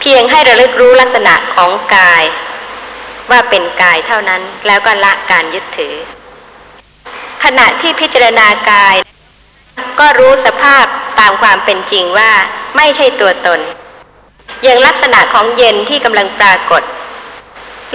[0.00, 2.24] เพียงให้ระลึกรู้ลักษณะของกาย
[3.30, 5.94] ว่าเป็นกายเท่านั้นแล้วก็ละการยึดถือ
[7.44, 8.96] ขณะที่พิจารณากาย
[10.00, 10.84] ก็รู้สภาพ
[11.20, 12.32] ตามความเป็นจริงว่า
[12.76, 13.60] ไม่ใช่ตัวตน
[14.62, 16.82] อย่างลักษณะของเย็นที่กำลังปรากฏ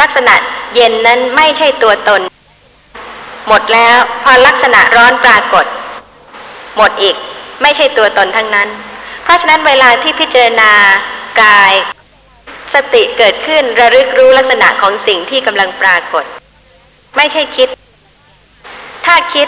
[0.02, 0.34] ลักษณะ
[0.76, 2.22] เย็นนั้นไม่ใช่ตัวตน
[3.48, 5.66] หมดแล้วพอลักษณะร้อนปรากฏ
[6.78, 7.16] หมดอีก
[7.62, 8.68] ไม่ใช่ตัวตนทั้งนั้น
[9.24, 10.72] เพราะฉะนั้นเวลาที่พิจารณา
[11.42, 11.74] กาย
[12.78, 16.26] สติเกิดขึ้นระลึกรู้ลักษณะของสิ่งที่กำลังปรากฏ
[17.18, 17.68] ไม่ใช่คิด
[19.06, 19.48] ถ้าคิด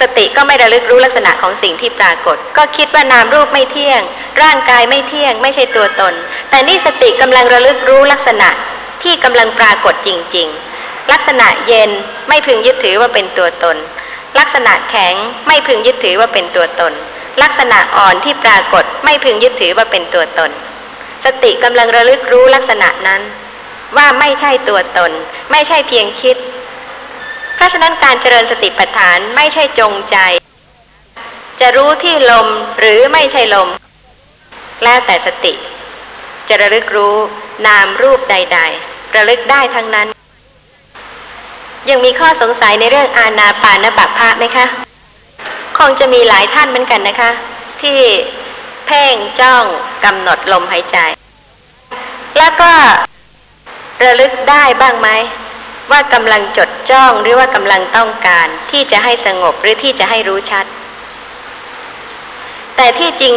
[0.00, 4.00] สติก็ไม่ระลึกรู้ลักษณะของสิ่งที่ปรากฏ ก็คิดว่านามรูปไม่เที่ยง
[4.42, 6.14] ร่างกายไม่เที่ยง ไม่ใช่ตัวตน
[6.50, 8.48] แต่นี่สติกำลังระลึกรู้ลักษณะ
[9.02, 10.48] ที่กำลังปรากฏจริง
[10.80, 11.90] ๆ ลักษณะเย็น
[12.28, 13.76] ไม่พึงยึดถือว่าเป็นตัวตน
[14.38, 15.14] ลักษณะแข็ง
[15.46, 16.92] ไม่พึงยึดถือว่าเป็นตัวตน
[17.42, 20.52] ลักษณะอ่อนที่ปรากฏไม่พึงยึดถือว่าเป็นตัวตน
[21.24, 23.22] สติกำลังระลึกรู้ลักษณะนั้น
[23.96, 25.12] ว่าไม่ใช่ตัวตน
[25.52, 26.36] ไม่ใช่เพียงคิด
[27.54, 30.16] เพราะฉะนั้นการเจริญสติปัฏฐานไม่ใช่จงใจ
[31.60, 32.48] จะรู้ที่ลม
[32.78, 33.68] หรือไม่ใช่ลม
[34.84, 35.52] แล้วแต่สติ
[36.48, 37.16] จะระลึกรู้
[37.66, 40.08] นามรูปใด ๆ ระลึกได้ทั้งนั้น
[41.90, 44.66] ยังมีข้อสงสัยในเรื่องอาณาปานบัพพะไหมคะ
[45.78, 47.30] คงจะมีหลายท่านเหมือนกันนะคะ
[47.82, 47.98] ที่
[48.88, 49.64] เพ่งจ้อง
[50.04, 50.98] กำหนดลมหายใจ
[52.38, 52.72] แล้วก็
[54.04, 55.08] ระลึกได้บ้างไหม
[55.90, 60.64] ว่ากำลังจดจ้องหรือว่ากำลังต้องการที่จะให้สงบหรือที่จะให้รู้ชัด
[62.76, 63.32] แต่ที่จริง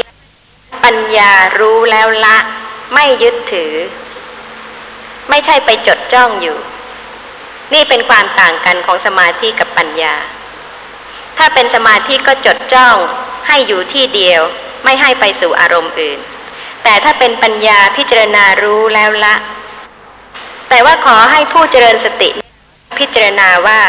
[0.83, 2.37] ปัญญารู้แล้วละ
[2.93, 3.73] ไม่ยึดถือ
[5.29, 6.57] ไม่ใช่ไปจดจ้องอยู่
[7.73, 10.15] นี่เป็นความต่างกันของสมาธิกับปัญญา
[11.37, 12.95] ถ้าเป็นสมาธิก็จดจ้อง
[13.47, 14.41] ให้อยู่ที่เดียว
[14.84, 16.19] ไม่ให้ไปสู่อารมณ์อื่น
[16.84, 19.36] แต่ถ้าเป็นปัญญาพิจารณารู้แล้วละ
[20.69, 22.29] แต่ว่าขอให้ผู้เจริญสติ
[22.99, 23.82] พิจารณาว่า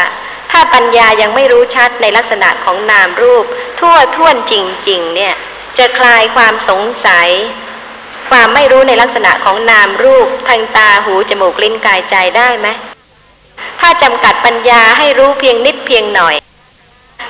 [0.51, 3.45] ถ้าปัญญายังไม่รู้ชัดในลักษณะของนามรูป
[3.79, 4.53] ทั่วท่วนจ
[4.89, 5.33] ริง ๆ เนี่ย
[5.77, 7.29] จะคลายความสงสัย
[8.29, 12.67] ความไม่รู้ในลักษณะของนามรูป ทางตาหูจมูกลิ้นกายใจได้ไหม
[13.79, 16.35] ถ้าจำกัดปัญญาให้รู้เพียงนิดเพียงหน่อย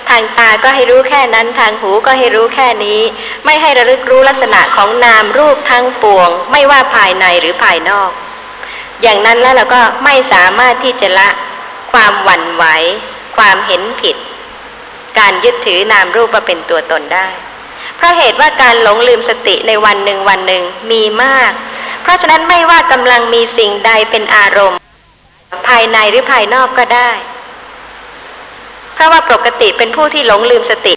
[0.10, 3.00] ทางตาก็ให้รู้แค่นั้น ทางหูก็ให้รู้แค่นี้
[3.46, 8.12] ไม่ให้ระลึกรู้ลักษณะของนามรูปทั้งปวง ไม่ว่าภายในหรือภายนอก
[9.02, 11.30] อย่างนั้นแล้วเราก็ไม่สามารถที่จะละ
[11.92, 12.66] ความหวั่นไหว
[13.38, 14.16] ความเห็นผิด
[15.20, 17.28] การยึดถือนามรูปว่าเป็นตัวตนได้
[17.98, 21.52] เพราะเหตุว่าการหลงลืมสติในวันหนึ่งวันหนึ่งมีมาก
[22.04, 24.78] เพราะฉะนั้นไม่ว่ากำลังมีสิ่งใดเป็นอารมณ์
[25.68, 27.10] ภายในหรือภายนอกก็ได้
[29.04, 30.94] ราะว่าปกติเป็นผู้ที่หลงลืมสติ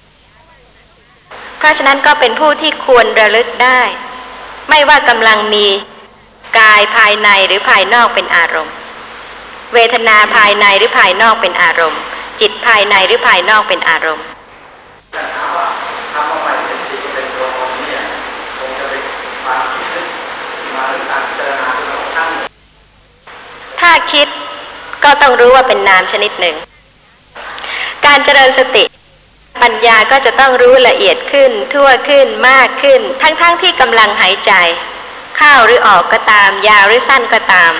[1.58, 3.80] เพราะฉะนั้นก็เป็นผู้ที่ควรระลึกได้
[4.68, 5.66] ไม่ว่ากำลังมี
[6.58, 8.74] กายภายในหรือภายนอกเป็นอารมณ์
[9.74, 12.00] เวทนาภายในหรือภายนอกเป็นอารมณ์
[12.40, 14.26] จิตภายในหรือภายนอกเป็นอารมณ์
[23.80, 24.28] ถ้าคิด
[25.04, 26.56] ก็ต้องรู้ว่าเป็นนามชนิดหนึ่ง
[28.04, 28.84] การเจริญสติ
[29.62, 34.52] ปัญญาก็จะต้องรู้ละเอียดขึ้น ทั่วขึ้นมากขึ้น ทั้งๆทที่กำลังหายใจ
[35.36, 37.72] เข้าหรือออกก็ตาม ยาวหรือสั้นก็ตาม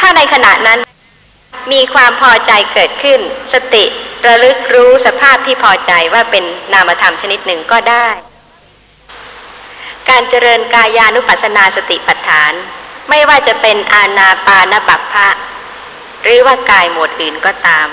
[0.00, 0.80] ถ้าในขณะนั้น
[1.72, 3.20] มีความพอใจเกิดขึ้น
[3.52, 3.84] สติ
[4.26, 8.08] ระลึกรู้สภาพที่พอใจว่าเป็นนามธรรมชนิดหนึ่งก็ได้
[10.10, 12.52] การเจริญกายานุปัสสนาสติปัฏฐาน
[13.10, 15.28] ไม่ว่าจะเป็นอาณาปานบัพพะ
[16.22, 17.88] หรือว่ากายหมวดอื่นก็ตาม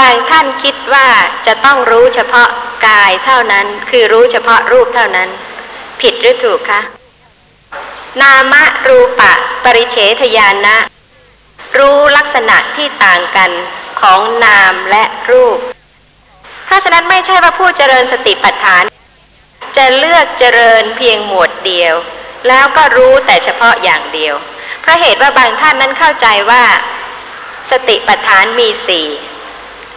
[0.00, 1.08] บางท่านคิดว่า
[1.46, 2.48] จะต้องรู้เฉพาะ
[2.86, 5.28] กายเท่านั้น คือรู้เฉพาะรูปเท่านั้น
[6.00, 6.80] ผิดหรือถูกคะ
[8.22, 8.54] นาม
[8.88, 9.32] รูปะ
[9.64, 10.76] ปริเฉทญาณะ
[11.78, 13.50] รู้ลักษณะที่ต่างกัน
[14.00, 15.58] ของนามและรูป
[16.66, 18.84] เพราะฉะนั้นไม่ใช่ว่าผู้เจริญสติปัฏฐาน
[19.76, 21.94] จะเลือกเจริญเพียงหมวดเดียว
[22.48, 24.34] แล้วก็รู้แต่เฉพาะอย่างเดียว
[24.82, 26.64] เพราะเหตุว่าบางท่านนั้นเข้าใจว่า
[27.70, 29.06] สติปัฏฐานมีสี่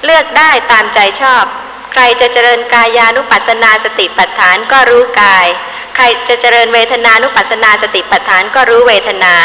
[0.05, 1.43] เลือกได้ตามใจชอบ
[1.91, 5.47] ใครจะเจริญกายานุปัสสนาสติปัฏฐานก็รู้กาย
[5.95, 9.35] ใครจะเจริญเวทนานุปัสสนาสติปัฏฐานก็รู้เวทนา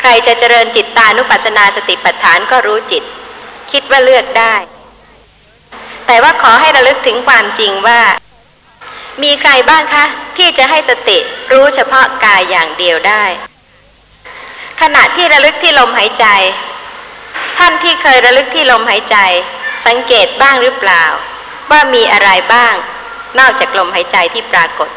[0.00, 3.02] ใครจะเจริญจิตตานุปัสสนาสติปัฏฐานก็รู้จิต
[3.72, 4.54] คิดว่าเลือกได้
[6.06, 8.00] แต่ว่าขอให้ระลึกถึงความจริงว่า
[9.22, 10.04] มีใครบ้างคะ
[10.36, 11.18] ที่จะให้สติ
[11.52, 13.24] รู้เฉพาะกายอย่างเดียวได้
[14.80, 16.26] ขณะที่ระลึกที่ลมหายใจ
[17.58, 19.16] ท่านที่เคยระลึกที่ลมหายใจ
[19.86, 21.04] สังเกตบ้างหรือเปล่า
[21.70, 22.74] ว่ามีอะไรบ้าง
[23.38, 24.90] นอกจากลมหายใจที่ปรากฏ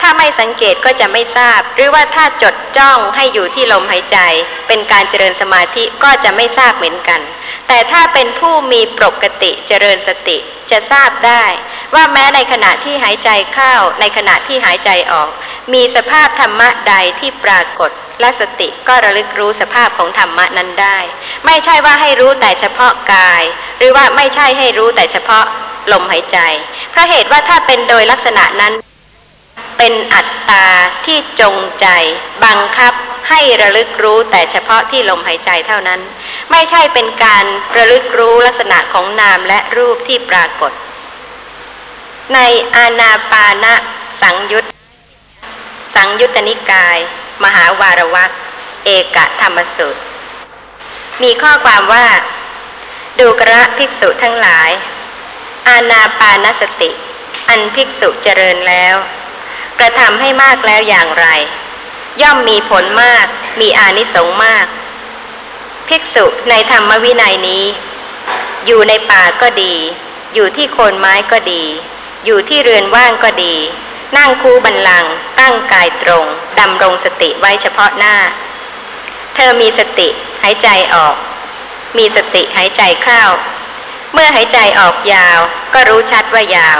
[0.00, 4.18] ถ้าไม่สังเกตก็จะไม่ทราบ หรือว่าถ้าจดจ้องให้อยู่ที่ลมหายใจ
[4.68, 7.20] เป็นการเจริญสมาธิก็จะไม่ทราบเหมือนกัน
[7.68, 10.38] แต่ถ้าเป็นผู้มีปกติเจริญสติ
[10.70, 11.44] จะทราบได้
[11.94, 15.28] ว่าแม้ในขณะที่หายใจเข้าในขณะที่หายใจออก
[15.72, 17.90] มีสภาพธรรมะใดที่ปรากฏ
[18.20, 20.98] และสติก็ระลึกรู้สภาพของธรรมะนั้นได้
[21.46, 23.42] ไม่ใช่ว่าให้รู้แต่เฉพาะกาย
[23.78, 25.44] หรือว่าไม่ใช่ให้รู้แต่เฉพาะ
[25.92, 26.38] ลมหายใจ
[26.90, 28.72] เพราะเหตุว่าถ้าเป็นโดยลักษณะนั้น
[29.78, 30.66] เป็นอัตตา
[31.04, 31.86] ที่จงใจ
[32.44, 32.92] บังคับ
[33.28, 36.00] ให้ระลึกรู้แต่เฉพาะที่ลมหายใจเท่านั้น
[36.52, 37.44] ไม่ใช่เป็นการ
[37.76, 40.72] ระลึกรู้ลักษณะของนามและรูปที่ปรากฏ
[42.34, 42.38] ใน
[42.76, 43.74] อาณาปานะ
[44.22, 44.64] สังยุต
[45.94, 46.98] สังยุตตนิกาย
[47.44, 48.30] มหาวารวัก
[48.84, 50.00] เอกธรรมสูตร
[51.22, 52.06] มีข้อความว่า
[53.18, 54.70] ดูกระภิกษุทั้งหลาย
[55.68, 56.90] อาณาปานสติ
[57.48, 58.96] อันภิกษุเจริญแล้ว
[59.78, 61.26] กระทำให้มากแล้วอย่างไร
[62.22, 63.26] ย่อมมีผลมาก
[63.60, 64.66] มีอานิสงส์มาก
[65.88, 67.64] ภิกษุในธรรมวินัยนี้
[68.66, 69.74] อยู่ในป่าก็ดี
[70.34, 71.62] อยู่ที่โคนไม้ก็ดี
[72.24, 73.54] อยู่ที่เรือนว่างก็ดี
[74.16, 75.04] นั่งคูบันลัง
[75.40, 76.26] ตั้งกายตรง
[76.60, 78.16] ดำรงสติไว้เฉพาะหน้า
[79.34, 80.08] เธอมีสติ
[80.42, 81.16] หายใจออก
[81.98, 83.22] มีสติหายใจเข้า
[84.12, 85.38] เมื่อหายใจออกยาว
[85.74, 86.78] ก็รู้ชัดว่ายาว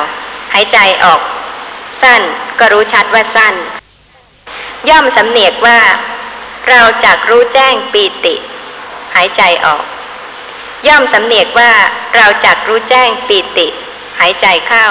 [0.54, 1.20] หายใจออก
[2.02, 2.22] สั้น
[2.58, 3.54] ก็รู้ชัดว่าสั้น
[4.88, 5.80] ย่อมสำเนียกว่า
[6.68, 8.34] เราจักรู้แจ้งปีติ
[9.14, 9.84] หายใจออก
[10.88, 11.72] ย่อมสำเนียกว่า
[12.16, 13.66] เราจักรู้แจ้งปีติ
[14.20, 14.86] หายใจเข้า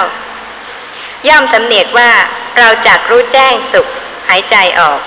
[1.28, 2.10] ย่อมสำเนียกว่า
[2.58, 3.86] เราจักรู้แจ้งสุข
[4.28, 5.00] หายใจออก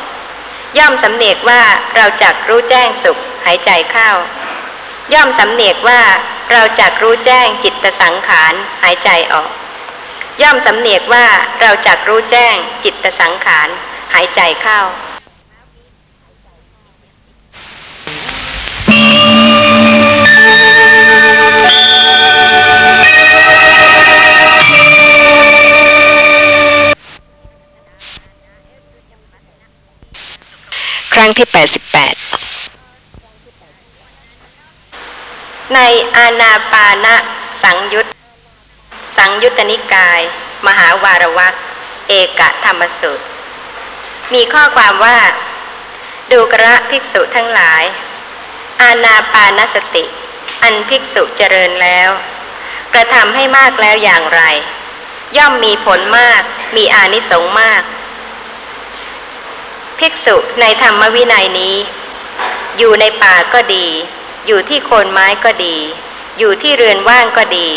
[0.77, 1.61] ย่อมสำเนียกว่า
[1.95, 4.09] เราจักรู้แจ้งสุข หายใจเข้า
[5.13, 6.01] ย่อมสำเนียกว่า
[6.51, 8.53] เราจักรู้แจ้งจิตสังขาร
[8.83, 9.49] หายใจออก
[10.41, 11.25] ย่อมสำเนียกว่า
[11.61, 13.67] เราจักรู้แจ้งจิตสังขาร
[14.13, 14.79] หายใจเข้า
[31.13, 31.55] ครั้งที่ 88
[35.75, 35.79] ใน
[36.17, 37.15] อาณาปานะ
[37.63, 38.05] สังยุต
[39.17, 40.21] สังยุตตนิกาย
[40.67, 41.53] มหาวารวัก
[42.09, 43.25] เอกธรรมสูตร
[44.33, 45.17] มีข้อความว่า
[46.31, 47.83] ดูกระภิกษุทั้งหลาย
[48.81, 50.03] อาณาปานสติ
[50.63, 52.09] อันภิกษุเจริญแล้ว
[52.93, 54.41] กระทำให้มากแล้วอย่างไร
[55.37, 56.41] ย่อมมีผลมาก
[56.75, 57.81] มีอานิสงส์มาก
[59.99, 61.75] ภิกษุในธรรมวินัยนี้
[62.77, 63.87] อยู่ในป่าก็ดี
[64.47, 65.77] อยู่ที่โคนไม้ก็ดี
[66.39, 67.69] อยู่ที่เรือนว่างก็ดี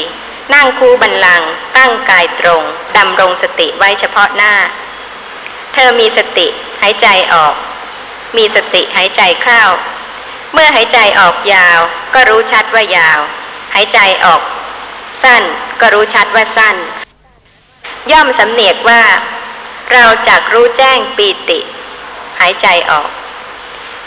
[0.55, 1.43] นั่งคูบันลัง
[1.77, 2.63] ตั้งกายตรง
[2.97, 4.55] ดำรงสติไว้เฉพาะหน้า
[5.73, 6.47] เธอมีสติ
[6.81, 7.55] หายใจออก
[8.37, 9.63] มีสติหายใจเข้า
[10.53, 11.79] เมื่อหายใจออกยาว
[12.15, 13.21] ก็รู้ชัดว่ายาว
[13.75, 14.41] หายใจออก
[15.23, 15.43] สั้น
[15.81, 16.77] ก็รู้ชัดว่าสั้น
[18.11, 19.03] ย่อมสำเนียกว่า
[19.93, 21.61] เราจักรู้แจ้งปีติ
[22.41, 23.09] หายใจออก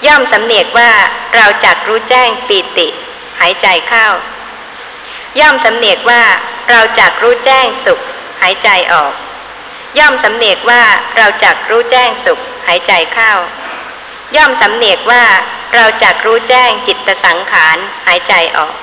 [0.07, 0.91] ย่อมสำเนียกว่า
[1.35, 2.87] เราจักรู้แจ้งปีติ
[3.39, 4.07] หายใจเข้า
[5.39, 6.23] ย่อมสำเนียกว่า
[6.69, 7.99] เราจักรู้แจ้งสุข
[8.41, 9.13] หายใจออก
[9.99, 10.83] ย่อมสำเนียกว่า
[11.17, 13.33] เราจักรู้แจ้งสุข หายใจเข้า
[14.35, 15.25] ย่อมสำเนียกว่า
[15.75, 17.77] เราจักรู้แจ้งจิตสังขาร
[18.07, 18.73] หายใจออก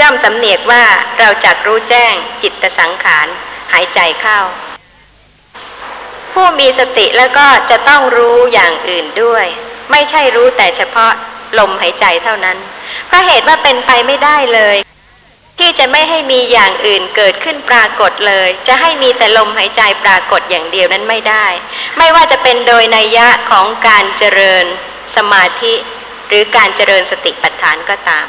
[0.00, 0.84] ย่อมสำเนียกว่า
[1.18, 3.26] เราจักรู้แจ้งจิตสังขาร
[3.72, 4.38] หายใจเข้า
[6.32, 9.46] ผู้มีสติแล้วก็จะต้องรู้อย่างอื่นด้วย
[9.90, 11.12] ไม่ใช่รู้แต่เฉพาะ
[11.58, 12.58] ลมหายใจเท่านั้น
[13.06, 14.76] เพราะเหตุว่าเป็นไปไม่ได้เลย
[15.58, 21.46] ที่จะไม่ให้มีอย่างอื่นเกิดขึ้นปรากฏเลย จะให้มีแต่ลมหายใจปรากฏอย่างเดียวนั้นไม่ได้
[21.98, 24.64] ไม่ว่าจะเป็นโดยนัยยะของการเจริญ
[25.16, 25.74] สมาธิ
[26.28, 28.26] หรือการเจริญสติปัฏฐานก็ตาม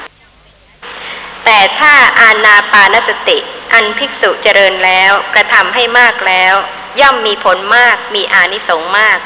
[1.45, 3.37] แต่ถ้าอาณาปานสติ
[3.73, 6.53] อันภิกษุเจริญแล้วกระทำให้มากแล้ว
[6.99, 9.19] ย่อมมีผลมากมีอานิสงส์มาก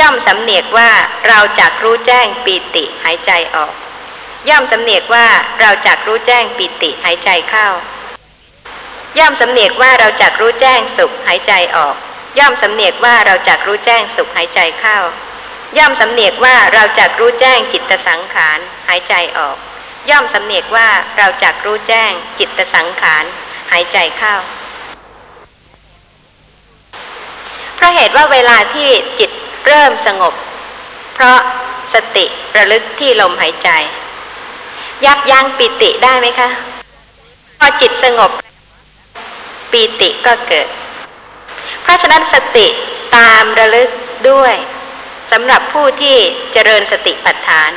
[0.00, 0.90] ย่อมสำเนียกว่า
[1.28, 3.72] เราจักรู้แจ้งปีติหายใจออก
[4.50, 5.26] ย่อมสำเนียกว่า
[5.60, 7.68] เราจักรู้แจ้งปีติหายใจเข้า
[9.18, 11.96] ย่อมสำเนียกว่าเราจักรู้แจ้งสุขหายใจออก
[12.38, 14.98] ย่อมสำเนียกว่าเราจักรู้แจ้งสุขหายใจเข้า
[15.78, 19.56] ย่อมสำเนียกว่าเราจักรู้แจ้งจิตสังขารหายใจออก
[20.10, 20.88] ย่อมสำเนียกว่า
[21.18, 23.24] เราจักรู้แจ้งจิตสังขาร
[23.72, 24.34] หายใจเข้า
[27.76, 29.30] เพราะเหตุว่าเวลาที่จิต
[29.66, 30.34] เริ่มสงบ
[31.14, 31.38] เพราะ
[31.94, 32.26] สติ
[32.56, 33.70] ระลึกที่ลมหายใจ
[35.04, 36.48] ยับยั้งปิติได้ไหมคะ
[37.58, 38.30] พอจิตสงบ
[39.70, 40.68] ปีติก็เกิด
[41.82, 42.66] เพราะฉะนั้นสติ
[43.16, 43.90] ตามระลึก
[44.30, 44.54] ด้วย
[45.30, 46.16] สำหรับผู้ที่
[46.52, 47.70] เจริญสติปัฏฐาน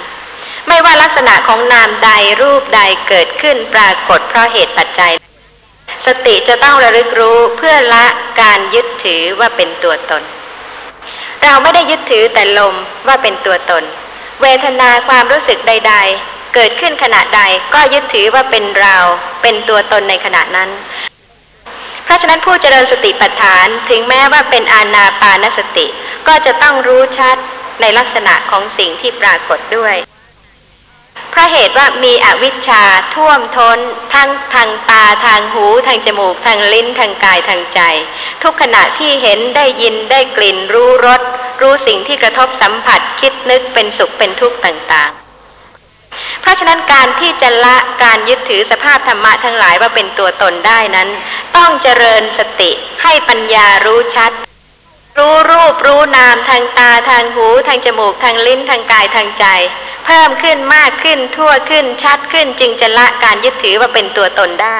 [0.67, 2.09] ไม่ว่าลักษณะของนามใด
[2.41, 5.13] รูปใดเกิดขึ้นปรากฏเพราะเหตุปัจจัย
[6.05, 8.05] สติจะต้องระลึกรู้เพื่อละ
[8.41, 10.23] การยึดถือว่าเป็นตัวตน
[11.43, 12.75] เราไม่ได้ยึดถือแต่ลม
[13.07, 13.83] ว่าเป็นตัวตน
[14.41, 17.41] เวทนาความรู้สึกใด ๆ เกิดขึ้นขณะใด
[17.73, 18.95] ก็ยึดถือว่าเป็นเรา
[19.41, 20.69] เป็นตัวตนในขณะนั้น
[22.05, 25.85] เพราะฉะนั้นผู้เจริญสติปัฏฐานถึงแม้ว่าเป็นอานาปานสติ
[26.27, 27.37] ก็จะต้องรู้ชัด
[27.81, 29.95] ในลักษณะของสิ่งที่ปรากฏด้วย
[31.31, 32.83] เพราะเหตุว่ามีอวิชชา
[33.15, 33.79] ท่วมทน้น
[34.13, 37.79] ทั้งทางตาทางหู ทางจมูก ทางลิ้นทางกายทางใจ
[38.43, 41.21] ทุกขณะที่เห็นได้ยินได้กลิ่นรู้รส
[41.61, 45.24] รู้สิ่งที่กระทบสัมผัสคิดนึกเป็นสุขเป็นทุกข์ต่างๆ
[46.45, 51.09] เพราะฉะนั้นการที่จะละการยึดถือสภาพธรรมะทั้งหลายว่าเป็นตัวตนได้นั้น
[51.57, 52.71] ต้องเจริญสติ
[53.03, 54.31] ให้ปัญญารู้ชัด
[55.17, 59.45] รู้รูปรู้นามทางตาทางหูทางจมูกทางลิ้นทางกายทางใจ
[60.05, 64.79] เพิ่มขึ้นมากขึ้นทั่วขึ้นชัดขึ้นจึงจะละการยึดถือว่าเป็นตัวตนได้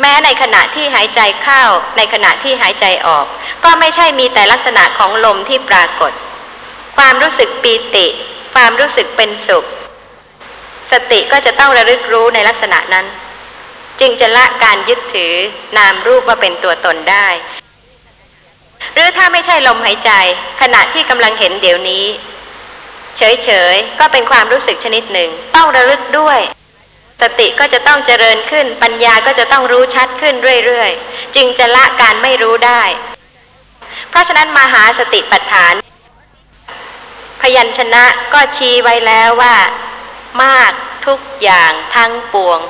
[0.00, 1.62] แม้ในขณะที่หายใจเข้า
[1.96, 3.26] ในขณะที่หายใจออก
[3.64, 6.12] ก็ไม่ใช่มีแต่ลักษณะของลมที่ปรากฏ
[6.96, 8.06] ความรู้สึกปีติ
[8.54, 9.66] ความรู้สึกเป็นสุข
[10.92, 13.06] สติก็จะต้องระลึกรู้ในลักษณะนั้น
[14.00, 15.34] จึงจะละการยึดถือ
[15.76, 17.28] นามรูปว่าเป็นตัวตนได้
[18.94, 20.10] หรือถ้าไม่ใช่ลมหายใจ
[20.60, 22.04] ขณะที่กำลังเห็นเดี๋ยวนี้
[23.16, 26.38] เฉยๆ ก็เป็นความรู้สึกชนิดหนึ่ง ต้องระลึกด้วย
[27.22, 30.34] สติก็จะต้องเจริญขึ้น ปัญญาก็จะต้องรู้ชัดขึ้น
[30.66, 32.82] เรื่อยๆ จึงจะละการไม่รู้ได้
[34.10, 35.74] เพราะฉะนั้นมหาสติปัฏฐาน
[37.40, 39.54] พยัญชนะก็ชี้ไว้แล้วว่า
[40.44, 40.72] มาก
[41.06, 42.60] ทุกอย่างทั้งปวง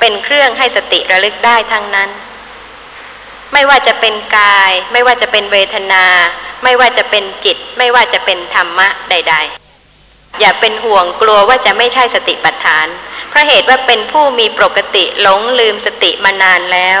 [0.00, 2.10] เป็นเครื่องให้สติระลึกได้ทั้งนั้น
[3.52, 6.04] ไม่ว่าจะเป็นกาย ไม่ว่าจะเป็นเวทนา
[6.64, 9.34] ไม่ว่าจะเป็นจิต ไม่ว่าจะเป็นธรรมะใด
[9.86, 12.86] ๆ อย่าเป็นห่วงกลัวว่าจะไม่ใช่สติปัฏฐาน
[13.28, 17.00] เพราะเหตุว่าเป็นผู้มีปกติหลงลืมสติมานานแล้ว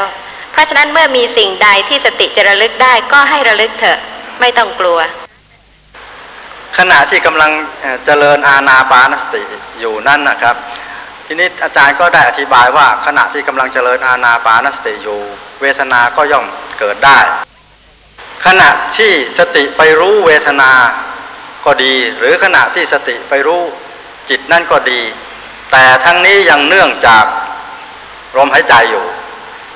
[0.52, 3.98] เพราะฉะนั้นเมื่อมีสิ่งใดที่สติจะระลึกได้ก็ให้ระลึกเถอะ
[4.40, 4.98] ไม่ต้องกลัว
[6.76, 7.50] ขณะที่กำลัง
[8.04, 9.42] เจริญอาณาปานสติ
[9.80, 10.56] อยู่นั่นนะครับ
[11.26, 15.20] ทีนี้อาจารย์ก็ได้อธิบายว่าขณะที่กำลังเจริญอาณาปานสติอยู่
[15.60, 16.46] เวทนาก็ย่อม
[16.78, 17.18] เกิดได้
[18.46, 20.70] ขณะที่สติไปรู้เวทนา
[21.64, 23.62] ก็ดี หรือขณะที่สติไปรู้
[24.28, 25.00] จิตนั่นก็ดี
[25.72, 27.24] แต่ทั้งนี้ยังเนื่องจาก
[28.36, 29.06] ลมหายใจอยู่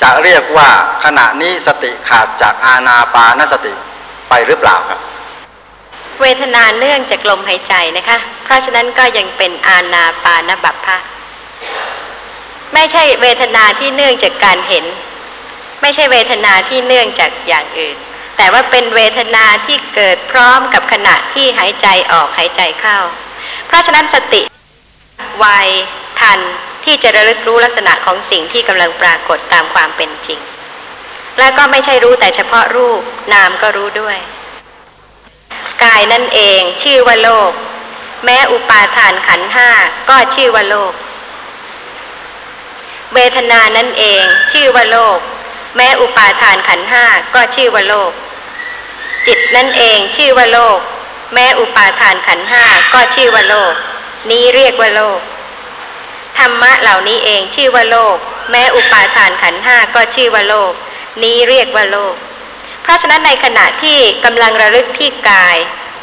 [0.02, 0.70] จะเรียกว่า
[1.04, 3.72] ขณะนี้สติขาดจากอาณาปานสติ
[4.28, 5.00] ไปหรือเปล่าครับ
[6.22, 10.96] เวทนาเนื่องจากลมหายใจนะคะ เพราะฉะนั้นก็ยังเป็นอาณาปานบัพพะ
[12.74, 14.84] ไม่ใช่เวทนาที่เนื่องจากการเห็น
[15.82, 17.96] ไม่ใช่เวทนาที่เนื่องจากอย่างอื่น
[18.36, 22.98] แต่ว่าเป็นเวทนาที่เกิดพร้อมกับขณะที่หายใจออกหายใจเข้า
[23.66, 24.42] เพราะฉะนั้นสติ
[25.38, 25.46] ไว
[26.20, 26.40] ทัน
[26.84, 30.40] ที่จะระลึกรู้ลักษณะของสิ่งที่กำลังปรากฏตามความเป็นจริง
[31.38, 33.00] แล้วก็ไม่ใช่รู้แต่เฉพาะรูป
[33.32, 34.18] นามก็รู้ด้วย
[35.82, 37.52] กายนั่นเองชื่อว่าโลก
[38.24, 39.70] แม้อุปาทานขันห้า
[40.08, 40.92] ก็ชื่อว่าโลก
[43.14, 44.22] เวทนานั่นเอง
[44.52, 45.18] ชื่อว่าโลก
[45.76, 47.04] แม้อุปาทานขันห้า
[47.34, 48.12] ก็ชื่อว่าโลก
[49.26, 50.78] จิตนั่นเองชื่อว่าโลก
[51.34, 52.64] แม้อุปาทานขันห้า
[52.94, 53.74] ก็ชื่อว่าโลก
[54.30, 55.20] นี้เรียกว่าโลก
[56.38, 58.16] ธรรมะเหล่านี้เองชื่อว่าโลก
[58.50, 60.72] แม้อุปาทานขันห้าก็ชื่อว่าโลก
[61.22, 62.14] นี้เรียกว่าโลก
[62.82, 65.56] เพราะฉะนั้นในขณะที่กำลังระลึกที่กาย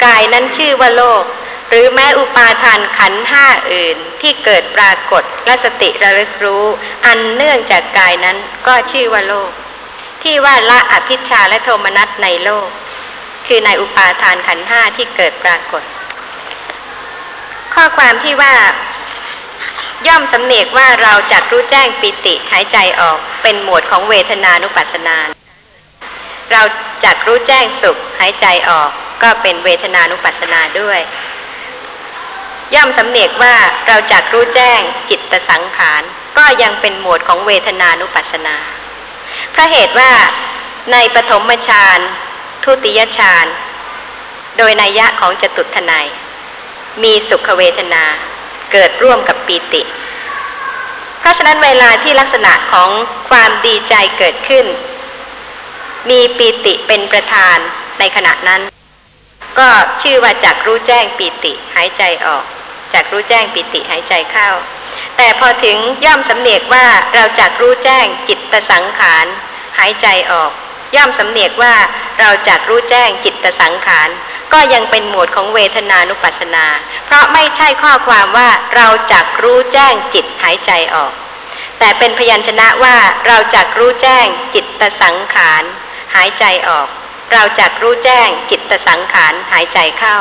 [0.04, 1.24] กายนั้นชื่อว่าโลก
[1.68, 6.64] หรือแม้อุปาทานขันห้าอื่นที่เกิดปรากฏและสติระลึกรู้
[7.06, 9.50] อันเนื่องจากกายนั้นก็ชื่อว่าโลก
[10.22, 12.68] ที่ว่าละอภิชาและโทมนัสในโลก
[13.46, 15.82] คือในอุปาทานขันห้าที่เกิดปรากฏ
[17.74, 18.54] ข้อความที่ว่า
[20.06, 25.16] ย่อมสำเนียกว่าเราจักรู้แจ้งปิติหายใจออกเป็นหมวดของเวทนานุปัสสนา
[26.52, 26.62] เรา
[27.04, 28.90] จักรู้แจ้งสุขหายใจออก
[29.22, 31.00] ก็เป็นเวทนานุปัสสนาด้วย
[32.74, 33.54] ย่อมสำเนียกว่า
[33.86, 34.80] เราจักรู้แจ้ง
[35.10, 35.20] จิต
[35.50, 36.02] สังขาร
[36.38, 38.56] ก็ยังเป็นหมวดของเวทนานุปัสสนา
[39.50, 40.10] เพราะเหตุว่า
[40.92, 41.98] ในปฐมฌาน
[42.64, 43.46] ทุติยฌาน
[44.58, 46.06] โดยนัยยะของจตุทนาย
[47.02, 48.04] มีสุขเวทนา
[48.72, 49.82] เกิดร่วมกับปีติ
[51.20, 52.90] เพราะฉะนั้นเวลาที่ลักษณะของ
[53.30, 54.66] ความดีใจเกิดขึ้น
[56.08, 57.58] มีปีติเป็นประธาน
[57.98, 58.62] ในขณะนั้น
[59.58, 59.68] ก็
[60.02, 62.44] ชื่อว่าจักรู้แจ้งปิติหายใจออก
[62.94, 64.48] จักรู้แจ้งปิติหายใจเข้า
[65.16, 69.26] แต่พอถึงย่อมสำเนียกว่าเราจักรู้แจ้งจิตสังขาร
[69.78, 70.50] หายใจออก
[70.96, 71.74] ย่อมสำเนียกว่า
[72.20, 74.08] เราจักรู้แจ้งจิตสังขาร
[74.52, 76.66] ก็ยังเป็นหมวดของเวทนานุปัสสนา
[77.06, 81.12] เพราะไม่ใช่ข้อความว่าเราจักรู้แจ้งจิตหายใจออก
[81.78, 82.96] แต่เป็นพยัญชนะว่า
[83.26, 85.62] เราจักรู้แจ้งจิตสังขาร
[86.14, 86.88] หายใจออก
[87.32, 90.16] เราจักรู้แจ้งจิตสังขารหายใจเข้า